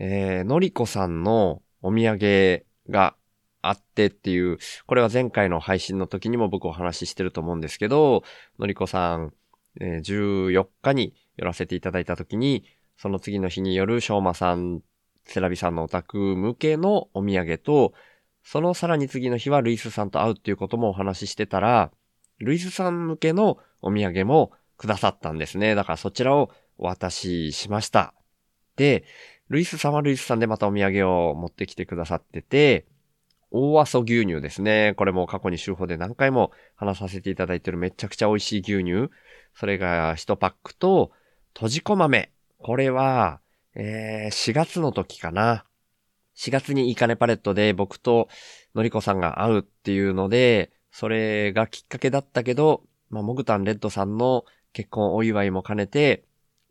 [0.00, 3.14] えー、のりこさんのお土産が
[3.62, 8.24] あってっていう、これは前回の配信の時にも僕お話ししてると思うんですけど、
[8.58, 9.32] のりこさん、
[9.80, 12.64] えー、14日に寄らせていただいた時に、
[12.96, 14.80] その次の日によるしょうまさん、
[15.24, 17.92] セラビさんのお宅向けのお土産と、
[18.50, 21.92] そのさらに次の日はルイスさんと会うっていうこともお話ししてたら、
[22.38, 25.76] ルイスさん向けのお土産もくださったんですね。
[25.76, 28.12] だからそちらをお渡ししました。
[28.74, 29.04] で、
[29.50, 32.86] ルイスさんはルイスさんでまたお土産を持ってきてくださってて、
[33.52, 34.94] 大阿蘇牛乳ですね。
[34.96, 39.10] これも過去に手法で何回も話させていただいてるめちゃくちゃ美味しい牛乳。
[39.54, 41.12] それが1パックと、
[41.54, 42.32] とじこ豆。
[42.58, 43.38] これは、
[43.76, 45.66] えー、4月の時かな。
[46.40, 48.28] 4月にイカネパレットで僕と
[48.74, 56.24] のりこさんが会うっていうので、それがきっかけだったけど、まあ、モグタンレッドさんの結婚お祝いも兼ねて、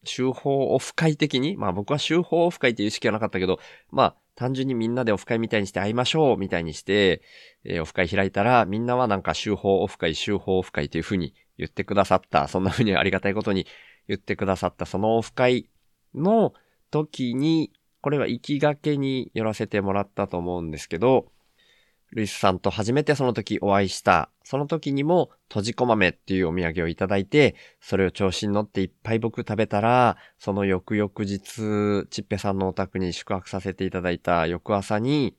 [0.06, 3.60] 修法オフ会的に、まあ僕は修法オフ会っていう意識はなかったけど、
[3.92, 7.22] まあ単純にみんなでオフ会みたいにして会いましょうみたいにして、
[7.64, 13.68] えー、オフ会開いたら、みんなはなんか修法オフ会、修法オフ会という風に言ってくださった、そんな風にありがたいことに
[14.08, 14.86] 言ってくださった。
[14.86, 15.70] そのオフ会
[16.16, 16.54] の
[16.90, 21.32] 時に、これは行きがけに寄らせてもらったと思うんですけど、
[22.12, 35.36] ルイスさんと初めてその時お会いした、その時にも、とじこ豆っていうお土産をいただいて、それを調子に乗っていっぱい僕食べたら、その翌々日、ちっぺさんのお宅に宿泊させていただいた翌朝に、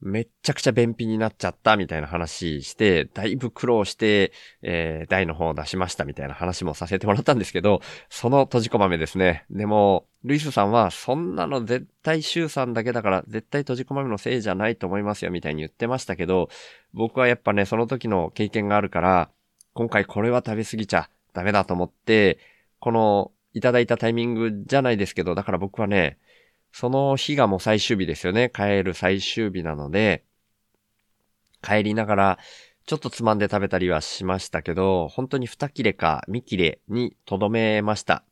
[0.00, 4.32] めっちゃくちゃ便秘になっちゃったみたいな話して、だいぶ苦労して、
[4.62, 7.80] えー、台の方を出しましたみたいな話もさせてもらったんですけど、
[8.10, 9.46] その閉じこ豆ですね。
[9.50, 16.50] でも、ルイスさんは、そんなの絶対シュウさんだけだから、絶対閉じこ豆のせいじゃないと思いますよみたいに言ってましたけど、
[16.92, 19.30] 僕はやっぱね、その時の経験があるから、
[19.72, 22.38] 今回これは食べ過ぎちゃダメだと思って、
[22.80, 26.18] この、いただいたタイミングじゃないですけど、だから僕はね、
[26.72, 28.50] その日がもう最終日ですよね。
[28.54, 30.24] 帰る最終日なので、
[31.62, 32.38] 帰りながら、
[32.86, 38.22] ちょっとつまんで食べたりはしましたけど、本当に2切れか3切れにとどめました。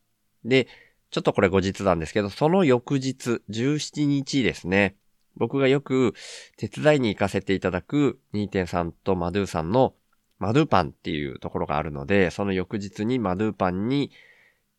[0.44, 0.68] で、
[1.11, 4.97] ちょっとこれ後日なんですけど、その翌日、17日ですね。
[5.37, 6.14] 僕がよく
[6.57, 9.94] 手伝いに行かせていただく2.3とマドゥさんの
[10.38, 14.11] マドゥパンっていうところがあるので、その翌日にマドゥパンに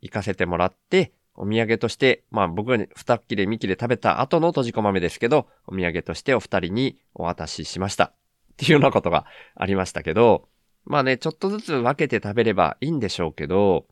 [0.01, 8.13] 行かせてもらって、お土産として、まあ僕が二切れ三切れ食べた後の閉じ込豆ですけど、お土産としてお二人にお渡ししました。
[8.53, 10.47] っていうようなことがありましたけど、
[10.85, 13.85] まあね、ちょっとずつ分けて食べればいいんでしょうけど、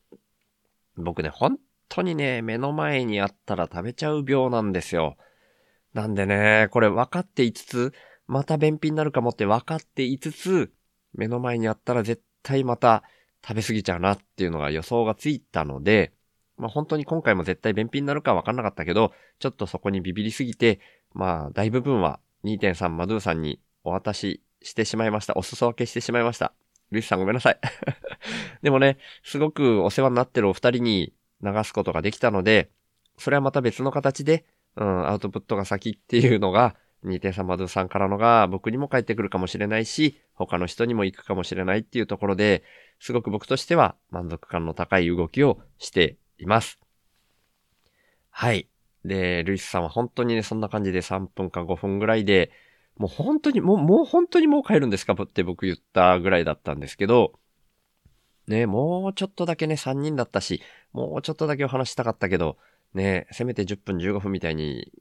[0.96, 1.58] 僕ね、本
[1.90, 5.18] 当にね、目の前にあったら食べちゃう病なんですよ。
[5.94, 7.94] なんでね、これ分かっていつつ、
[8.28, 10.72] また便秘になるかもって分かっていつつ、
[11.14, 13.04] 目の前にあったら絶対また
[13.46, 16.14] 食べ過ぎちゃうなっていうのが予想がついたので、
[16.58, 20.80] まあ本当に今回も絶対便秘になるか分かんなかったけど、ちょっとそこにビビりすぎて、
[21.14, 25.34] まあ大部分は2.3マドゥーさんにお渡ししてしまいました。
[25.36, 26.54] お裾分けしてしまいました。
[26.92, 27.60] ルイスさんごめんなさい。
[28.62, 32.70] でもね、すごくお世話になってるお二人に流すことができたので、
[33.18, 42.64] それはまた別の形で、うん、アウトプットが先っていうのが、2.3マドゥさんからのが僕にも返ってくるかもしれないし、他の人にも行くかもしれないっていうところで、
[43.00, 46.80] すごく僕としては満足感の高い動きをしています。
[48.30, 48.68] はい。
[49.06, 52.52] で、ルイスさんは本当にね、そんな感じで3分か5分ぐらいで、
[52.98, 55.14] もう本当に、もう、もう本当にもう帰るんですか？
[55.14, 57.34] って僕言ったぐらいだったんですけど、
[58.48, 62.58] ね、もうちょっとだけね、3人だったし、もうちょっとだけお話したかったけど、
[62.94, 64.92] ね、せめて10分15分みたいに、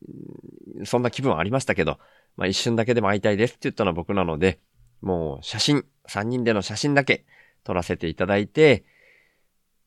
[0.85, 1.99] そんな気分はありましたけど、
[2.37, 4.61] まあ一瞬だけでも会いたいですって言ったのは僕なので、
[5.01, 7.27] もう写真、3人での写真だけ
[7.65, 8.85] 撮らせていただいて、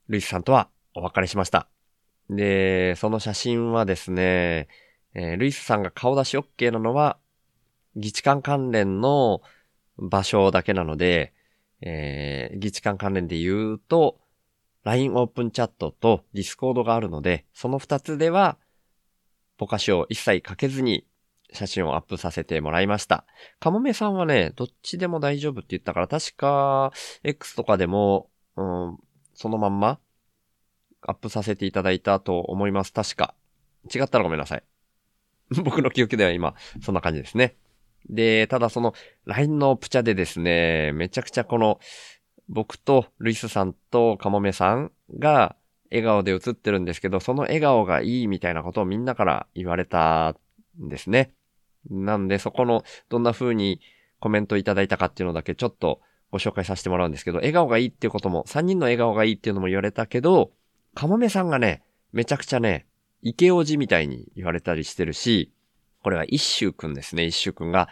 [0.09, 1.67] ルイスさんとはお別れしました。
[2.29, 4.67] で、その写真はですね、
[5.13, 7.17] えールイスさんが顔出し OK なのは、
[7.95, 9.41] 議事館関連の
[9.97, 11.33] 場所だけなので、
[11.81, 14.17] えー議事館関連で言うと、
[14.83, 18.57] LINE オープンチャットと Discord があるので、その二つでは、
[19.57, 21.05] ぼかしを一切かけずに
[21.51, 23.25] 写真をアップさせてもらいました。
[23.59, 26.91] かもめさんはね、どっちでも大丈夫って言ったから、確か、
[27.23, 28.97] X とかでも、うん、
[29.33, 29.99] そのまんま、
[31.07, 32.93] アップさせていただいたと思います。
[32.93, 33.33] 確か。
[33.93, 34.63] 違ったらごめんなさい。
[35.63, 37.55] 僕の記憶では今、そんな感じですね。
[38.09, 38.93] で、ただその
[39.25, 41.79] LINE のプチャでですね、めちゃくちゃこの、
[42.47, 45.55] 僕とルイスさんとカモメさんが
[45.89, 50.35] 笑顔で写ってるんですけど、その笑顔がいいみたいなことをみんなから言われた
[50.79, 51.31] んですね。
[51.89, 53.81] なんでそこのどんな風に
[54.19, 60.51] コメントいただいたかっていうのだけちょっとご紹介させてもらうんですけど、笑顔がいいっていうことも、3人の笑顔がいいっていうのも言われたけど、
[60.95, 62.87] カモメさんがね、めちゃくちゃね、
[63.21, 65.51] イケオみたいに言われたりしてるし、
[66.01, 67.25] これは一周くんですね。
[67.25, 67.89] 一周くんが、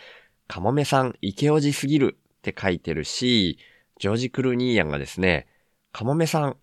[0.48, 3.60] カモメさん、イケオすぎるって書いてるし、
[4.00, 5.48] ジョージ・クルニーヤンがですね、
[5.92, 6.58] カモメさん、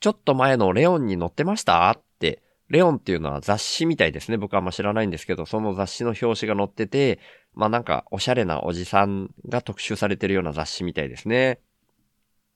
[0.00, 4.36] ちょっと前のレオンに載ってましたって、レオンっていうのは雑誌みたいですね。
[4.36, 7.20] 僕はあんま知らないんですけど、その雑誌の表紙が載ってて、
[7.54, 11.60] まあなんかおしゃれなおじさんが特集されてるような雑誌みたいですね。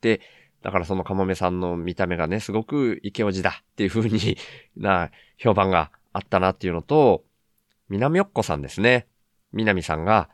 [0.01, 0.21] で、
[0.63, 4.37] だからそのカモメさんの見た目がね、すごくイケオジだっていう風に
[4.77, 7.25] な評判があったなっていうのと、
[7.89, 9.07] 南よっこさんですね。
[9.53, 10.29] 南さんが、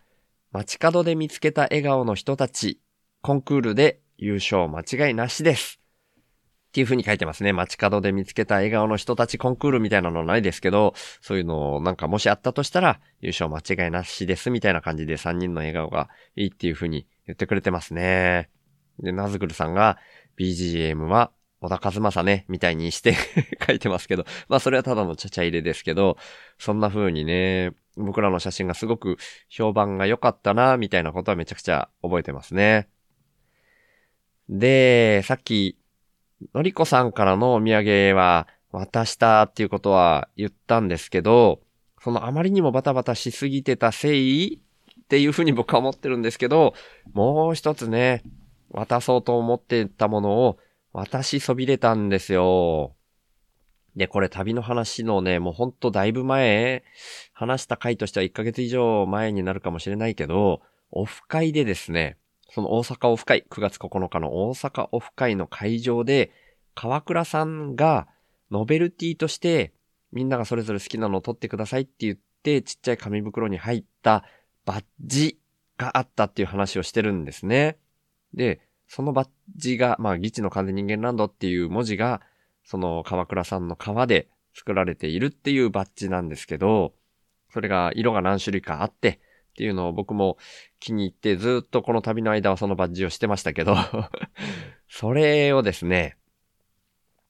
[0.53, 2.81] 街角で見つけた笑顔の人たち、
[3.23, 5.81] コンクールで優勝間違いなしです。
[6.69, 7.55] っていう風に書いてますね。
[7.55, 18.51] 街角で見つけた笑顔の人たちコンクールみたいなのないですけど、そういうのをなんかもしあったとしたら、優勝間違いなしですみたいな感じで3人の笑顔がいいっていう風に言ってくれてますね。
[19.01, 19.99] で、ナズグルさんが
[20.39, 21.31] BGM は
[21.61, 23.15] 小田和正ね、みたいにして
[23.67, 26.19] 書いてますけど、まあそれはただのちゃちゃ入れですけど、
[26.59, 29.17] そんな風にね、僕らの写真がすごく
[29.49, 32.89] 評判が良かったな、みたいなことはめちゃくちゃ覚えてますね。
[34.49, 35.77] で、さっき、
[36.55, 41.63] のりこさんからのお土産は渡したっていうことは言ったんですけど、
[42.03, 44.61] そのあまりにもバタバタしすぎてたせい
[45.01, 46.75] っていうふうに僕は思ってるんですけど、
[47.13, 48.23] もう一つね、
[48.70, 50.59] 渡そうと思ってたものを
[50.92, 52.94] 渡しそびれたんですよ。
[53.96, 56.85] で、これ旅の話のね、もうほんとだいぶ前、
[57.33, 62.18] 話した回としては1ヶ月以上前になるかもしれないけど、オフ会でですね、
[62.50, 66.31] その大阪オフ会、9月9日の大阪オフ会の会場で、
[66.74, 68.07] 川倉さんが
[68.50, 69.72] ノベルティとして、
[70.12, 74.25] みんながそれぞれ好きなのを取ってくださいって言って、ちっちゃい紙袋に入った
[74.67, 75.38] バッジ
[75.79, 77.79] があったっていう話をしてるんですね。
[78.37, 82.21] で、そのバッジが、まあ、ギチの完全人間ランドっていう文字が、
[82.65, 86.95] その川倉さんの革で作られているっていうバッジなんですけど、
[87.53, 89.21] それが色が何種類かあって、
[89.51, 90.37] っていうのを僕も
[90.81, 93.75] 気に入ってずっとこの旅の間はそのバッジをしてましたけど、
[94.89, 96.17] それをですね、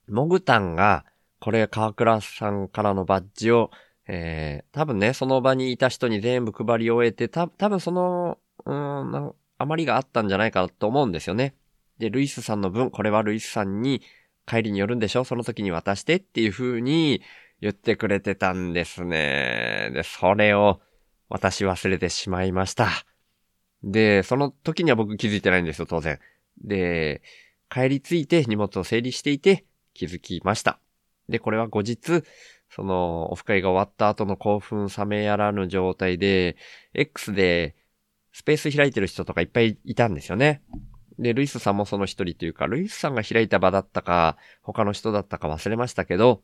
[0.09, 1.05] モグタンが、
[1.39, 3.71] これ川倉さんからのバッジを、
[4.09, 11.55] えー、多分ね、その場にいた人に全部配り終えて、た、多分その、う、ん余りがあったんじゃないかと思うんですよね。
[11.99, 14.03] で、ルイスさんの分、これはルイスさんに
[14.47, 15.25] 帰りによるんでしょ？
[15.25, 17.23] その時に渡してっていう風に
[17.61, 19.91] 言ってくれてたんですね。
[19.93, 20.81] で、それを
[21.29, 22.89] 私忘れてしまいました。
[23.83, 26.19] で、その時には僕気づいてないんですよ、当然。
[26.63, 27.23] で、
[27.69, 30.79] 帰り着いて荷物を整理していて気づきました。
[31.29, 32.23] で、これは後日、
[32.69, 36.57] その、オフ会が終わった後の興奮冷めやらぬ状態で、
[36.95, 37.75] X で
[38.37, 40.61] スペース開いてる人とかいっぱいいたんですよね。
[41.19, 46.43] で、ルイスさんもその一人というか、ルイスさんが開いた場だったか、他の人だったか忘れましたけど、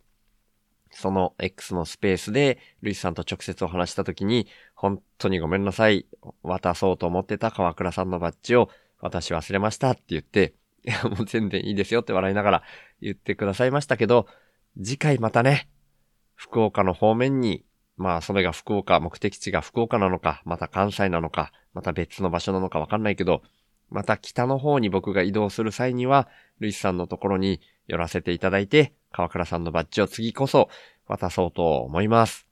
[0.91, 6.07] その X のスペースで、ルイスさんと直接お話した時に、本当にごめんなさい。
[6.43, 12.63] 渡そうと思ってた川倉さんのバッジを私忘れましたって言って、いや、もう全然いいですよって笑いながら
[13.03, 14.27] 言ってくださいましたけど、
[14.83, 15.69] 次回またね、
[16.37, 17.67] 福岡の方面に、
[18.03, 23.43] まあ、それが福岡、目的地が福岡なのか、また関西なのか、また別の場所なのかわかんないけど、
[23.91, 26.29] また北の方に僕が移動する際には、
[26.59, 30.69] ルイスさんのところに寄らせていただいて、川倉さんのバッジを次こそ
[31.07, 32.49] 渡そうと思います。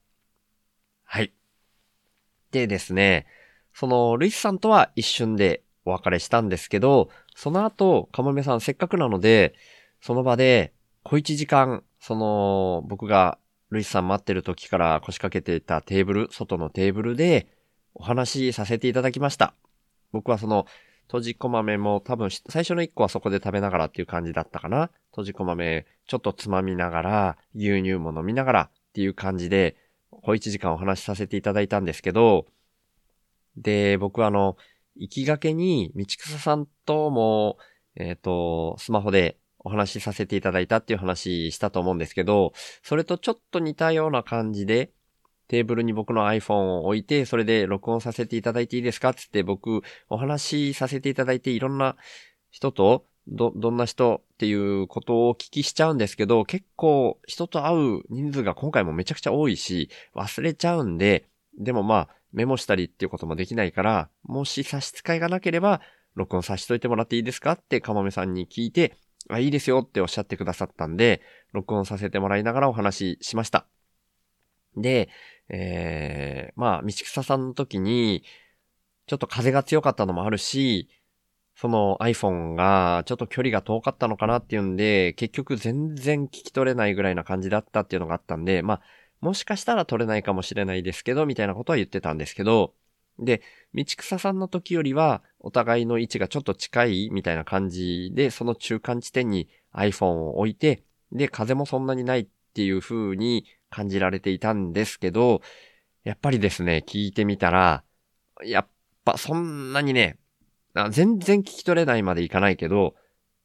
[1.03, 1.33] はい。
[2.53, 3.27] でですね、
[3.75, 9.55] その、ルイスさんとは一瞬でお別れしたんですけど、その後、かもめさんせっかくなので、
[10.01, 10.73] その場で
[11.03, 13.39] 小一時間、その、僕が
[13.71, 17.47] ルイスさん待ってる時から腰掛けていたテーブル、外のテーブルで
[17.95, 19.55] お話しさせていただきました。
[20.13, 20.67] 僕はその、
[21.07, 24.91] 閉じこ豆も多分最初の1個はそこで食べながらっていう感じだったかな。
[25.11, 29.77] 閉じこ豆ちょっとつまみながら、牛乳も飲みながらっていう感じで、
[30.11, 32.47] 小1時間お話しさせていただいたんですけど、
[33.57, 34.57] で、僕はあの、
[34.95, 37.59] 行きがけに道草さんとも、
[37.97, 42.53] えっ、ー、と、スマホでお話しさせていただいたっていう話したと思うんですけど、
[42.83, 44.91] それとちょっと似たような感じで、
[45.49, 51.97] テーブルに僕の iPhone を置いて、それで録音させていただいていいですかつって僕、お話しさせていただいて、いろんな
[52.51, 65.81] 人と、ど、どんな人っていうことをお聞きしちゃうんですけど、結構人と会う人数が今回もめちゃくちゃ多いし、忘れちゃうんで、でもまあ、メモしたりっていうこともできないから、もし差し支えがなければ、
[66.15, 68.97] 録音させといてもらっていいですかってかもめさんに聞いて、
[69.37, 71.23] あ、いいですよっておっしゃってくださったんで、
[71.53, 73.67] 録音させてもらいながらお話ししました。
[74.77, 75.09] で、
[75.49, 78.25] えー、まあ、道草さんの時に、
[79.07, 80.89] ちょっと風が強かったのもあるし、
[81.57, 88.83] その iPhone がちょっと距離が遠かったのかなっていうんで、結局全然聞き取れないぐらいな感じだったっていうのがあったんで、まあ、
[89.21, 92.73] もしかしたら取れないかもしれないですけど、みたいなことは言ってたんですけど、
[93.21, 93.43] で、
[93.75, 105.43] 道草さんの時よりは、お互いの位置がちょっと近いみたいな感じで、その中間地点に iPhone を置いて、で、風もそんなにないっていう風に感じられていたんですけど、
[106.05, 107.85] やっぱりですね、聞いてみたら、
[108.45, 108.67] やっ
[109.05, 110.19] ぱそんなにね、
[110.91, 112.95] 全然聞き取れないまでいかないけど、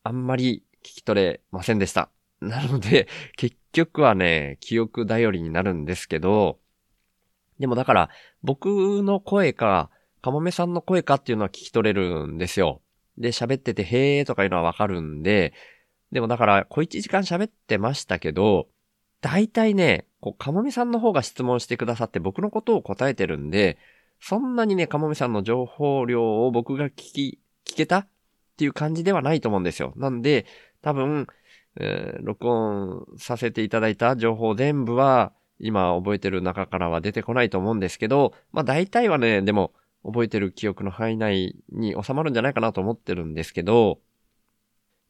[0.04, 2.10] あんまり聞き取れませんでした。
[2.40, 6.60] なので、結局はね、記憶頼りになるんですけど、
[7.60, 8.10] でもだから、
[8.44, 8.66] 僕
[9.04, 9.90] の声か、
[10.22, 12.82] かもめさんの声かっていうのは聞き取れるんですよ。
[13.18, 15.54] で、喋ってて、へーとかいうのはわかるんで、
[16.12, 18.68] でもだから、小一時間喋ってましたけど、
[19.22, 23.78] 大体ね、こう、かもめさんの方が質問してくださって僕のことを答えてるんで、
[24.20, 28.08] そんなにね、かもめさんの情報量を僕が聞き、聞けたっ
[28.58, 29.94] ていう感じではないと思うんですよ。
[29.98, 30.46] なんで、
[30.82, 31.28] 多分、
[31.78, 44.00] えー、録音させていただいた情報全部は、今覚えてる中からは出てこないと思うんですけど、まあ大体はね、でも覚えてる記憶の範囲内に収まるんじゃないかなと思ってるんですけど、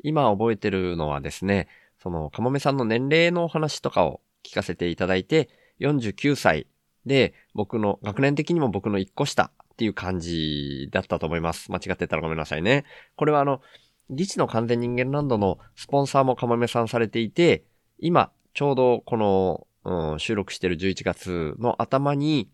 [0.03, 1.67] 今覚えてるのはですね、
[2.01, 6.67] その、かもめさんの年齢のお話とかを聞かせていただいて、49歳
[7.05, 11.71] で、僕の、学年的にも僕の1個下っていう感じだったと思います。
[11.71, 12.85] 間違ってたらごめんなさいね。
[13.15, 13.61] これはあの、
[14.09, 17.65] リチの完全人間ランドのスポンサーもかもめさんされていて、
[17.97, 22.49] 今、ちょうどこの、うん、収録してる11月の頭に、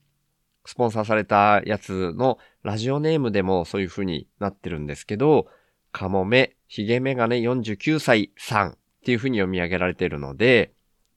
[0.65, 5.47] スポンサーされたやつのラジオネームでもそういう風になってるんですけど、
[5.91, 10.73] かもめ、ひげメガネ49歳さんっていう風に読み上げられているので、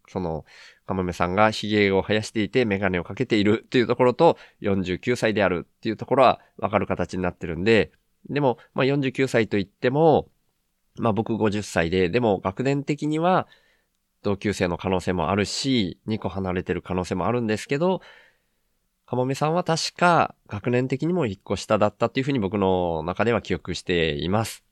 [0.08, 0.44] その、
[0.86, 7.90] かもめさんがひげを生やしていてメガネをかけているっていうところと49歳であるっていうところはわかる形になってるんで、
[8.30, 10.28] でも、まあ、49歳と言っても、
[10.96, 13.48] まあ、僕50歳で、でも学年的には
[14.24, 18.00] 同級生の可能性もあるし、2個離れてる可能性もあるんですけど、
[19.06, 24.64] かもめさんは確か学年的にも1個下だったっていうふうに僕の中では記憶しています。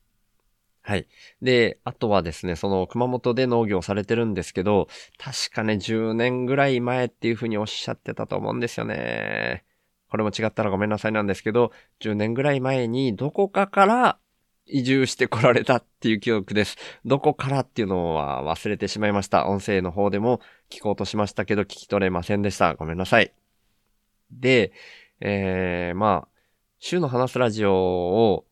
[0.80, 1.06] はい。
[1.42, 9.64] で、あとはですね、その熊本で農業されてるんですけど、確かね、10年ぐらい前っていうふうにおっしゃってたと思うんですよね。
[10.08, 14.18] これも違ったらごめんなさいなんですけど、10年ぐらい前にどこかから
[14.66, 16.76] 移住してこられたっていう記憶です。
[17.04, 19.48] どこからっていうのは忘れてしまいました。
[19.48, 20.40] 音声の方でも
[20.70, 22.74] 聞こうとしましたけど聞き取れませんでした。
[22.74, 23.32] ごめんなさい。
[24.30, 24.72] で、
[25.20, 26.28] えー、まあ、
[26.78, 28.46] 週の話すラジオを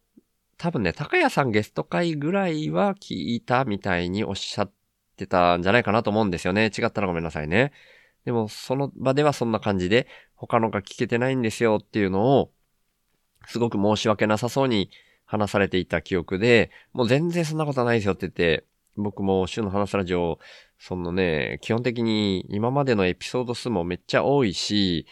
[0.61, 4.73] 多分ね、高谷さんゲスト会ぐらいは聞いたみたいにおっしゃっ
[5.17, 6.67] てたんじゃないかなと思うんですよね。
[6.67, 7.73] 違ったらごめんなさいね。
[8.27, 12.53] でも、その場ではそんな感じで、他のが聞けてないんですよっていうのを、
[13.47, 14.91] すごく申し訳なさそうに
[15.31, 18.65] 話されていた記憶で、もう全然そんなことはないですよって言って、
[18.97, 20.41] 僕も週の話すラジオ、
[20.81, 25.07] そのね、基本的に今までのエピソード数もめっちゃ多いし、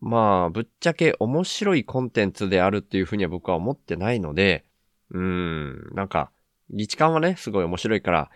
[0.00, 4.64] まあ、ぶっちゃけ面白いコンテンツであるっていうふうには僕は思ってないので、
[5.10, 6.32] うーん、なんか、
[6.70, 8.30] 議事感はね、すごい面白いから、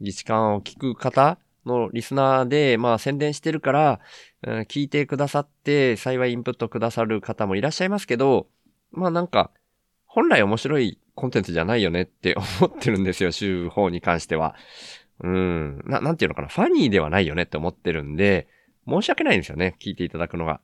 [0.00, 4.00] 議事感を聞く方のリスナーで、まあ宣伝してるから、
[4.42, 8.48] うん、聞いてくださって、幸いインプットくださる方もいらっしゃいますけど、
[8.90, 9.52] まあなんか、
[10.12, 14.56] 本来面白いコンテンツじゃないよねって思ってるんですよ、週法に関しては。
[15.22, 18.48] うん、な、なんていうのかな、ファニーではないよねって思ってるんで、
[18.88, 20.60] 申し訳ないんですよね、聞いていただくのが。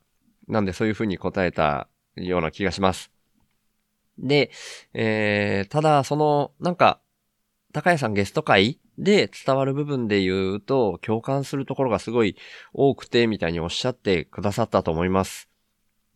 [0.49, 1.87] なんでそういうふうに答えた
[2.17, 3.11] ような気がします。
[4.17, 4.51] で、
[4.93, 6.99] えー、ただ、その、なんか、
[7.71, 12.35] 高谷さんゲスト会で伝わる部分で言うと、共感するところがすごい
[12.73, 15.47] 多くて、みたいにおっしゃってくださったと思います。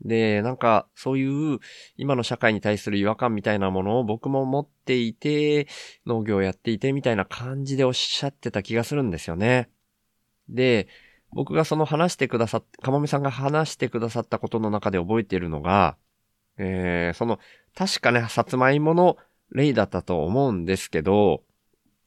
[0.04, 1.60] で、なんか、そういう
[1.96, 5.68] 今の社会に対する違和感みたいなものを僕も持っていて、
[6.06, 9.70] 農業をやっていてみたいな感じでおっしゃってた気がするんですよね。
[10.50, 10.88] で、
[11.34, 15.98] 僕がその話してくださっ、かもめさんが話してくださったことの中で覚えているのが、
[16.58, 17.40] えー、その、
[17.76, 19.18] 確かね、さつまいもの
[19.52, 21.44] 例だったと思うんですけど、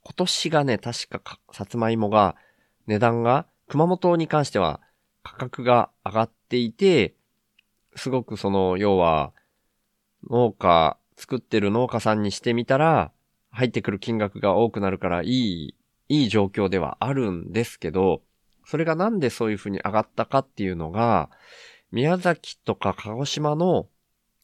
[0.03, 2.37] 今年がね、確かさつまいもが、
[2.87, 4.81] 値段が、熊本に関しては
[5.23, 7.15] 価格が上がっていて、
[7.97, 9.33] すごくその、要は、
[10.31, 13.13] 農家、作ってる農家さんにしてみたら、
[13.51, 15.75] 入ってくる金額が多くなるからいい、
[16.09, 18.23] いい状況ではあるんですけど、
[18.67, 21.31] それがなんでそういう風に上がったかっていうのが、
[21.93, 23.87] 宮崎とか鹿児島の、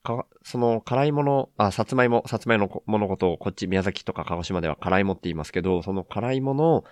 [0.02, 6.84] か、その辛いもの、あ、さつまいも、さつまいものことをこっち宮崎とか鹿児島では辛いもって言いますけど、その辛いもの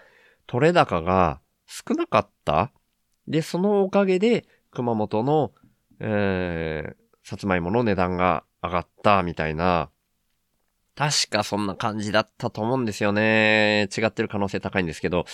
[0.47, 2.73] 取れ高が少なかった。
[3.29, 5.53] で、そのおかげで熊本の、
[6.01, 6.95] えー、
[7.29, 9.91] さつまいもの値段が上がったみたいな、
[10.99, 13.89] 確かそんな感じだったと思うんですよね。
[13.97, 15.27] 違ってる可能性高いんですけど、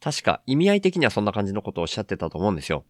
[0.00, 2.84] 確か意味合い的にはそんな感じのことをおっしゃってたと思うんですよ。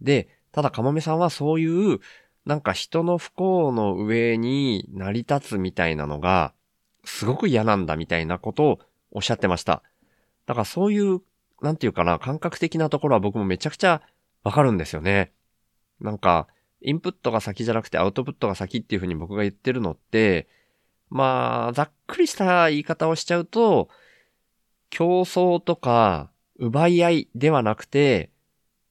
[0.00, 1.98] で、ただかもめさんはそういう、
[2.46, 6.52] なんか人の不幸の上に成り立つみたいなのが、
[7.04, 8.78] すごく嫌なんだみたいなことを
[9.10, 9.82] おっしゃってました。
[10.46, 11.20] だからそういう、
[11.62, 14.02] なんていうかな、感覚的なところは僕もめちゃくちゃ
[14.44, 15.32] わかるんですよね。
[16.00, 16.48] なんか、
[16.82, 20.48] インプットが先じゃなくてアウトプットが先っていうふうに僕が言ってるのって、
[21.10, 23.88] まあ、ざっくりした言い方をしちゃうと、
[24.88, 28.30] 競争とか、奪い合いではなくて、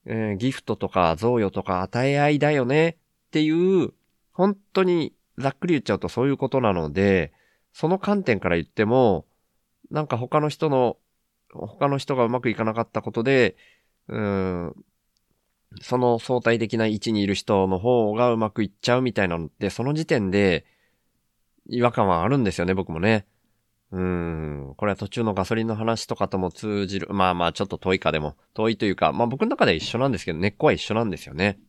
[0.05, 2.97] えー、ギフトとか贈与とか与え合いだよね
[3.27, 3.93] っていう、
[4.33, 7.31] 本当にざっくり言っちゃうとそういうことなので、
[7.73, 9.25] その観点から言っても、
[9.91, 10.97] なんか他の人の、
[11.51, 13.55] 他の人がうまくいかなかったことで、
[14.07, 14.75] うん、
[15.81, 20.65] その相対的な位置にいる人の方がうまくいっちゃうみたいなのって、その時点で
[21.67, 23.25] 違和感はあるんですよね、僕もね。
[23.91, 24.73] うん。
[24.77, 27.07] これは途中のガソリンの話とかとも通じる。
[27.11, 28.35] まあまあ、ちょっと遠いかでも。
[28.53, 31.59] 遠いというか、まあ僕の中では一緒なんですけど、根っこは一緒なんですよね。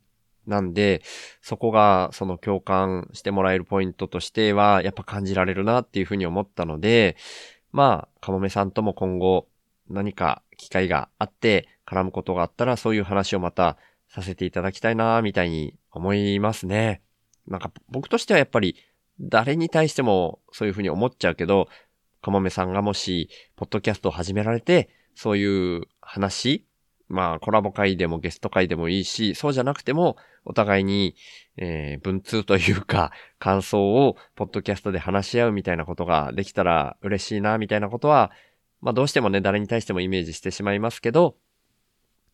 [0.46, 1.02] なんで、
[1.40, 7.16] そこが、その共感してもらえるポイントとしては、やっぱ感じられるなっていうふうに思ったので、
[7.72, 9.48] まあ、かもめさんとも今後、
[9.88, 13.76] 何か機会があって、絡むことがあったら、そういう話をまた
[14.10, 17.00] させていただきたいな、みたいに思いますね。
[17.46, 18.76] なんか僕としてはやっぱり、
[19.20, 21.68] 誰に対してもそういうふうに思っちゃうけど、
[22.22, 26.66] かもめさんがもし、ポッドキャストを始められて、そういう話、
[27.08, 31.16] まあ、コラボ会でもゲスト会でもいいし、そうじゃなくても、お互いに、
[31.56, 38.30] えー、文通というか、感想を、ポッドキャストで話し合うみたいなことができたら嬉しいな、みたいなことは、
[38.80, 41.36] まあ、どうしてもね、誰に対してもイメージしてしまいますけど、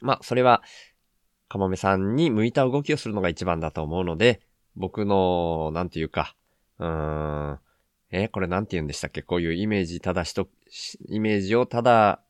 [0.00, 0.62] まあ、それは、
[1.48, 4.40] かもめさんに向いた動きをするのが一番だと思うので、
[4.74, 6.34] 僕の、なんていうか、
[6.78, 7.58] うーん、
[8.10, 9.22] えこれなんて言うんでしたっけ？
[9.22, 10.48] こういうイメージただしと、
[11.08, 12.20] イメージをただ、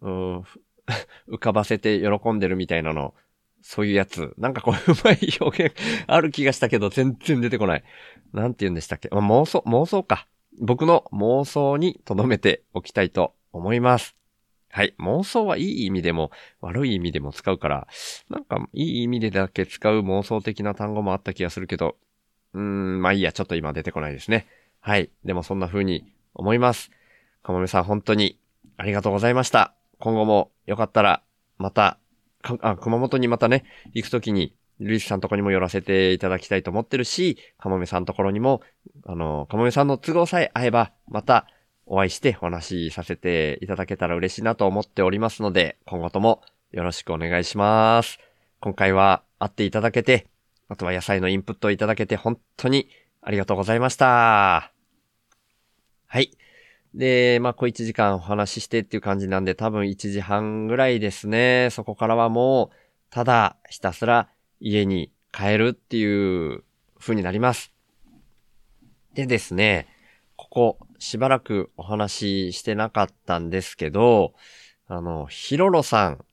[0.00, 0.44] うん、
[1.28, 3.14] 浮かばせて喜んでるみたいなの、
[3.62, 4.34] そういうやつ。
[4.38, 5.74] なんかこううまい表現
[6.06, 7.84] ある気がしたけど全然出てこない。
[8.32, 10.26] なんて言うんでしたっけ、まあ、妄想、妄想か。
[10.60, 14.17] 僕の妄想に留めておきたいと思います。
[14.70, 14.94] はい。
[15.00, 17.88] 妄想はいい意味でも悪い意味でも使うから、
[18.28, 21.96] なんかいい意味でだけ使う妄想的な単語もあった気がするけど、
[22.54, 24.46] うーん、まあいいや、ちょっと今出てこないですね。
[24.80, 25.10] はい。
[25.24, 26.90] でもそんな風に思います。
[27.42, 28.38] かもめさん本当に
[28.76, 29.74] ありがとうございました。
[29.98, 31.22] 今後もよかったら、
[31.56, 31.98] また、
[32.60, 33.64] あ熊本にまたね、
[33.94, 38.60] 行くときに、ルイスさんとこにも寄らせていただきたいと思ってるし、かもめさんところにも、
[39.06, 41.48] あの、かもめさんの都合さえ合えば、また
[41.90, 48.18] お会いしてお話しさせていただけたら嬉しいなと思っておりますので、今後ともよろしくお願いします。
[48.60, 50.26] 今回は会っていただけて、
[50.68, 52.88] あとは野菜のインプットをいただけて本当に
[53.22, 54.70] ありがとうございました。
[56.06, 56.30] はい。
[56.94, 61.68] で、まあ、小1時間お話ししてっていう感じなんで、多分1時半ぐらいですね。
[61.70, 62.76] そこからはもう、
[63.10, 64.28] ただひたすら
[64.60, 66.64] 家に帰るっていう
[66.98, 67.72] 風になります。
[69.14, 69.86] でですね、
[70.38, 74.34] ここしばらくお話ししてなかったんですけど、
[74.86, 76.24] あの、ヒロロさん、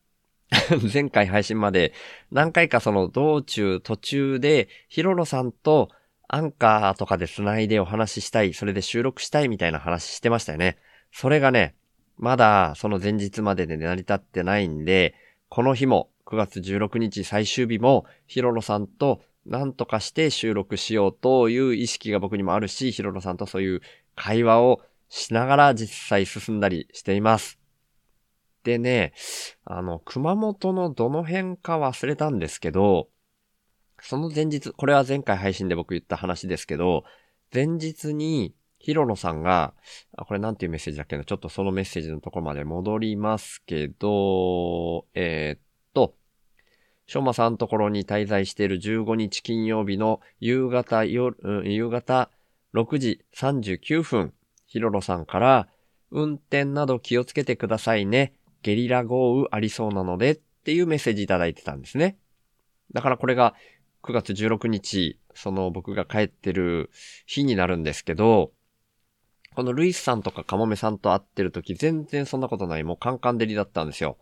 [0.93, 1.91] 前回配信まで
[2.31, 5.89] 何回かその道中途中でヒロロさんと
[6.27, 10.77] アンカーとかで繋いでお話ししたい、それで収録したいみたいな話してましたよね。
[11.11, 11.73] それがね、
[12.17, 15.15] まだその前日までで成り立ってないんで、
[15.49, 23.81] この日も9月16日最終日もヒロロさんと何とかして収録しようという意識が僕にもあるし、ヒロロさんとそういう
[24.15, 27.59] 会話をしながら実際進んだりしています。
[28.63, 29.13] でね、
[29.63, 33.09] あの、熊本のどの辺か忘れたんですけど、
[34.01, 37.03] その前日、これは前回配信で僕言った話ですけど、
[37.53, 39.73] 前日にヒロロさんが、
[40.17, 45.61] あ、これなんていうメッセージだっけなちょっとそのメッセージのところまで戻りますけど、えーっ、
[47.07, 52.29] しょうまさんところに滞在している15日金曜日の夕方夜、うん夕方
[52.73, 54.33] 6時39分、
[54.65, 55.67] ヒロロさんから、
[56.11, 58.33] 運転など気をつけてくださいね。
[58.63, 62.17] ゲリラ豪雨ありそうなのでっていうメッセージいただいてたんですね。
[62.93, 63.55] だからこれが
[64.03, 66.89] 9月16日、その僕が帰ってる
[67.25, 68.51] 日になるんですけど、
[69.55, 74.17] このルイスさんとかカモメさんと会ってる時全然そんなことない、もうカンカン照りだったんですよ。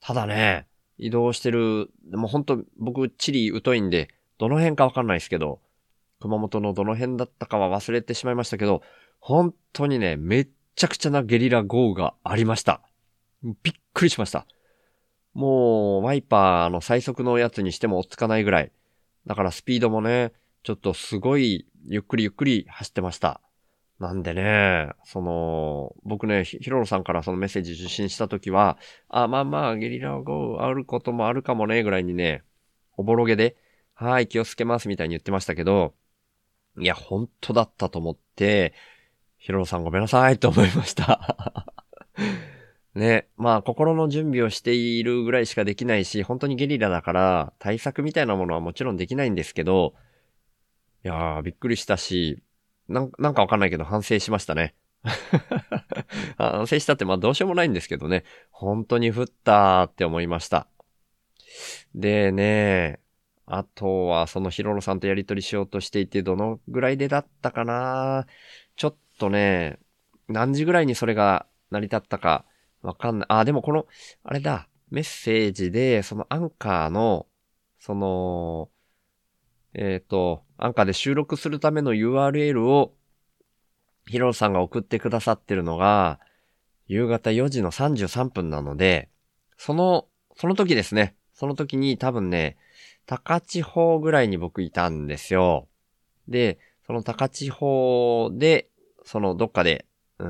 [0.00, 0.66] ただね、
[1.02, 5.60] 移動してる、もうほんと僕地理疎いんで、どの辺かわかんないですけど、
[6.20, 8.82] 熊本のどの辺だったかは忘れてしまいましたけど、
[9.18, 12.80] 本当にね、めっちゃくちゃなゲリラ豪雨がありました。
[13.42, 14.46] びっくりしました。
[15.34, 18.72] もう、ワイパーの最速のやつにしても追っつかないぐらい。
[19.26, 20.32] だからスピードもね、
[20.62, 23.40] ちょっとすごい、ゆっくりゆっくり走ってました。
[24.02, 28.76] なんでね、その、僕ね、ひひろろさんからそのメッセージ受信したときは、
[29.08, 32.42] あ、まあまあ、ゲリラ豪雨あることもあるかもね、ぐらいにね、
[32.96, 33.56] おぼろげで、
[33.94, 35.94] はい、気をつけますみたいに言ってましたけど、
[36.80, 38.74] いや、本当だったと思って、
[39.38, 41.72] ヒロロさんごめんなさいと思いました。
[42.96, 49.94] ね、まあ心の準備をしているぐらいしかできないし、本当にゲリラだから対策みたいなものはもちろんできないんですけど、
[51.04, 52.42] いやーびっくりしたし、
[52.92, 54.74] なんなんかわかんないけど反省しましたね。
[56.38, 60.68] 反省したってまあどうしようもないんですけどね、本当に降ったって思いました。
[61.94, 63.00] でね、
[63.46, 68.26] あとはそのヒロロさんとやりとりしようとしていてどのぐらいでだったかな
[68.76, 69.78] ちょっとね、
[70.28, 72.44] 何時ぐらいにそれが成り立ったか
[72.82, 73.26] わかんない。
[73.28, 73.86] あ、でもこの、
[74.24, 77.26] あれだ、メッセージで、そのアンカーの、
[77.78, 78.68] その、
[79.74, 82.94] えっ、と、アンカーで収録するための URL を、
[84.06, 86.20] ヒロさんが送ってくださってるのが、
[86.86, 89.08] 夕方4時の33分なので、
[89.56, 90.06] その、
[90.36, 91.16] その時ですね。
[91.34, 92.56] その時に多分ね、
[93.06, 95.66] 高千穂ぐらいに僕いたんですよ。
[96.28, 98.68] で、その高千穂で、
[99.04, 99.86] そのどっかで、
[100.20, 100.28] うー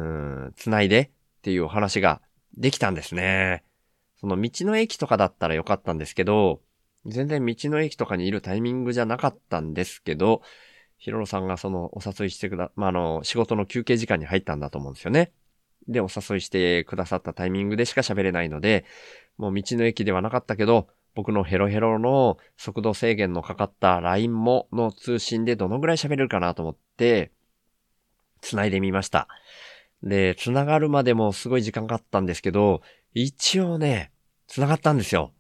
[0.49, 2.23] ん、繋いでっていうお話が
[2.57, 3.65] できたんですね。
[4.19, 6.63] その道の駅とかだったらよかったんですけど、
[7.07, 10.43] 全然道の駅とかにいるタイミングじゃなかったんですけど、
[10.99, 15.33] ヒロロさんがそのお誘いしてくだ、まあ、あの、仕事の休憩時間に入ったんだと思うんですよね。
[15.89, 18.85] で、お誘いしてくださったタイミングでしか喋れないので、
[19.37, 27.33] もう道の駅ではなかったけど、僕のヘロヘロの速度制限のかかった LINE もの通信でどのぐらい喋れるかなと思って、
[28.41, 29.29] 繋いでみました。
[30.03, 32.83] で、繋がるまでもすごい時間かかったんですけど、
[33.15, 34.13] 一応ね、
[34.47, 35.33] 繋がったんですよ。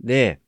[0.00, 0.40] で、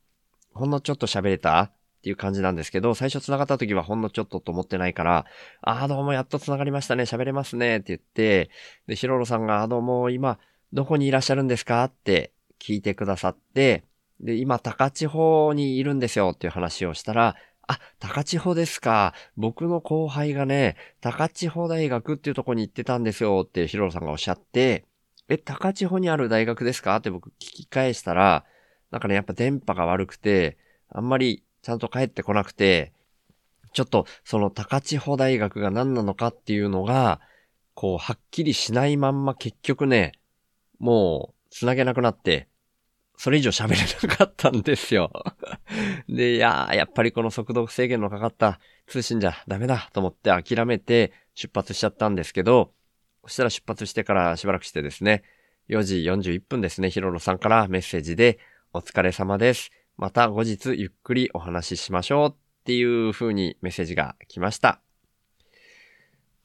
[0.55, 1.73] ほんのちょっと喋れたっ
[2.03, 5.25] ていう感じなんですけど、最初繋がった時はほんのちょっとと思ってないから、
[5.61, 8.51] あーどうもやっと繋がりましたね、喋れますねって言って、
[8.87, 10.39] で、ヒロロさんが、あどうも今、
[10.73, 13.85] どこにいらっしゃるんですかって聞いてくださって、
[14.21, 17.37] で、今、高千穂にいるんですよっていう話をしたら、
[17.69, 19.15] あ、高千穂ですか。
[19.37, 24.85] 僕の後輩がね、高千穂大学っていうとこに行ってたんですよってヒロロさんがおっしゃって、
[25.29, 28.45] え、高千穂にある大学ですかって僕聞き返したら、
[28.93, 32.93] なんかね、やっぱ電波が悪くて、あんまりちゃんと帰ってこなくて、
[33.73, 37.21] ちょっとその高千穂大学が何なのかっていうのが、
[37.75, 40.13] こう、はっきりしないまんま結局ね、
[40.79, 42.49] もう、つなげなくなって、
[43.17, 45.11] それ以上喋れなかったんですよ。
[46.09, 52.73] で、いやー、やっぱりこの速度制限のかかった通信じゃダメだと思って諦めて出発しちゃったんですけど、
[53.23, 55.23] そしたら出発してからしばらくしてですね、
[55.69, 58.39] 4時41分ですね、ヒロロさんからメッセージで、
[58.75, 59.71] お疲れ様です。
[59.99, 64.81] また後日ゆっくりお話ししましょうっていう風にメッセージが来ました。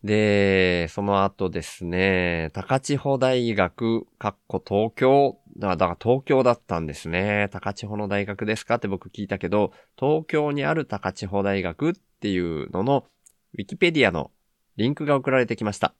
[0.03, 7.47] で、その後ですね、高千穂大学、かっこ東京、だから東京だったんですね。
[7.53, 13.05] 高千穂の大学ですかって僕聞いたけど、東京にある高千穂大学っていうのの、
[13.53, 14.31] ウィキペディアの
[14.75, 15.93] リンクが送られてきました。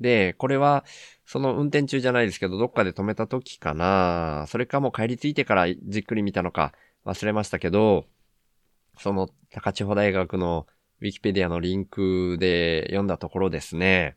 [0.00, 0.84] で、これは、
[1.26, 4.46] その運転中じゃないですけど、どっかで止めた時かな。
[4.48, 6.72] それかも帰り着いてからじっくり見たのか
[7.04, 8.06] 忘れましたけど、
[8.98, 10.66] その高千穂大学の
[11.00, 14.16] ウィキペディアのリンクで読んだところですね、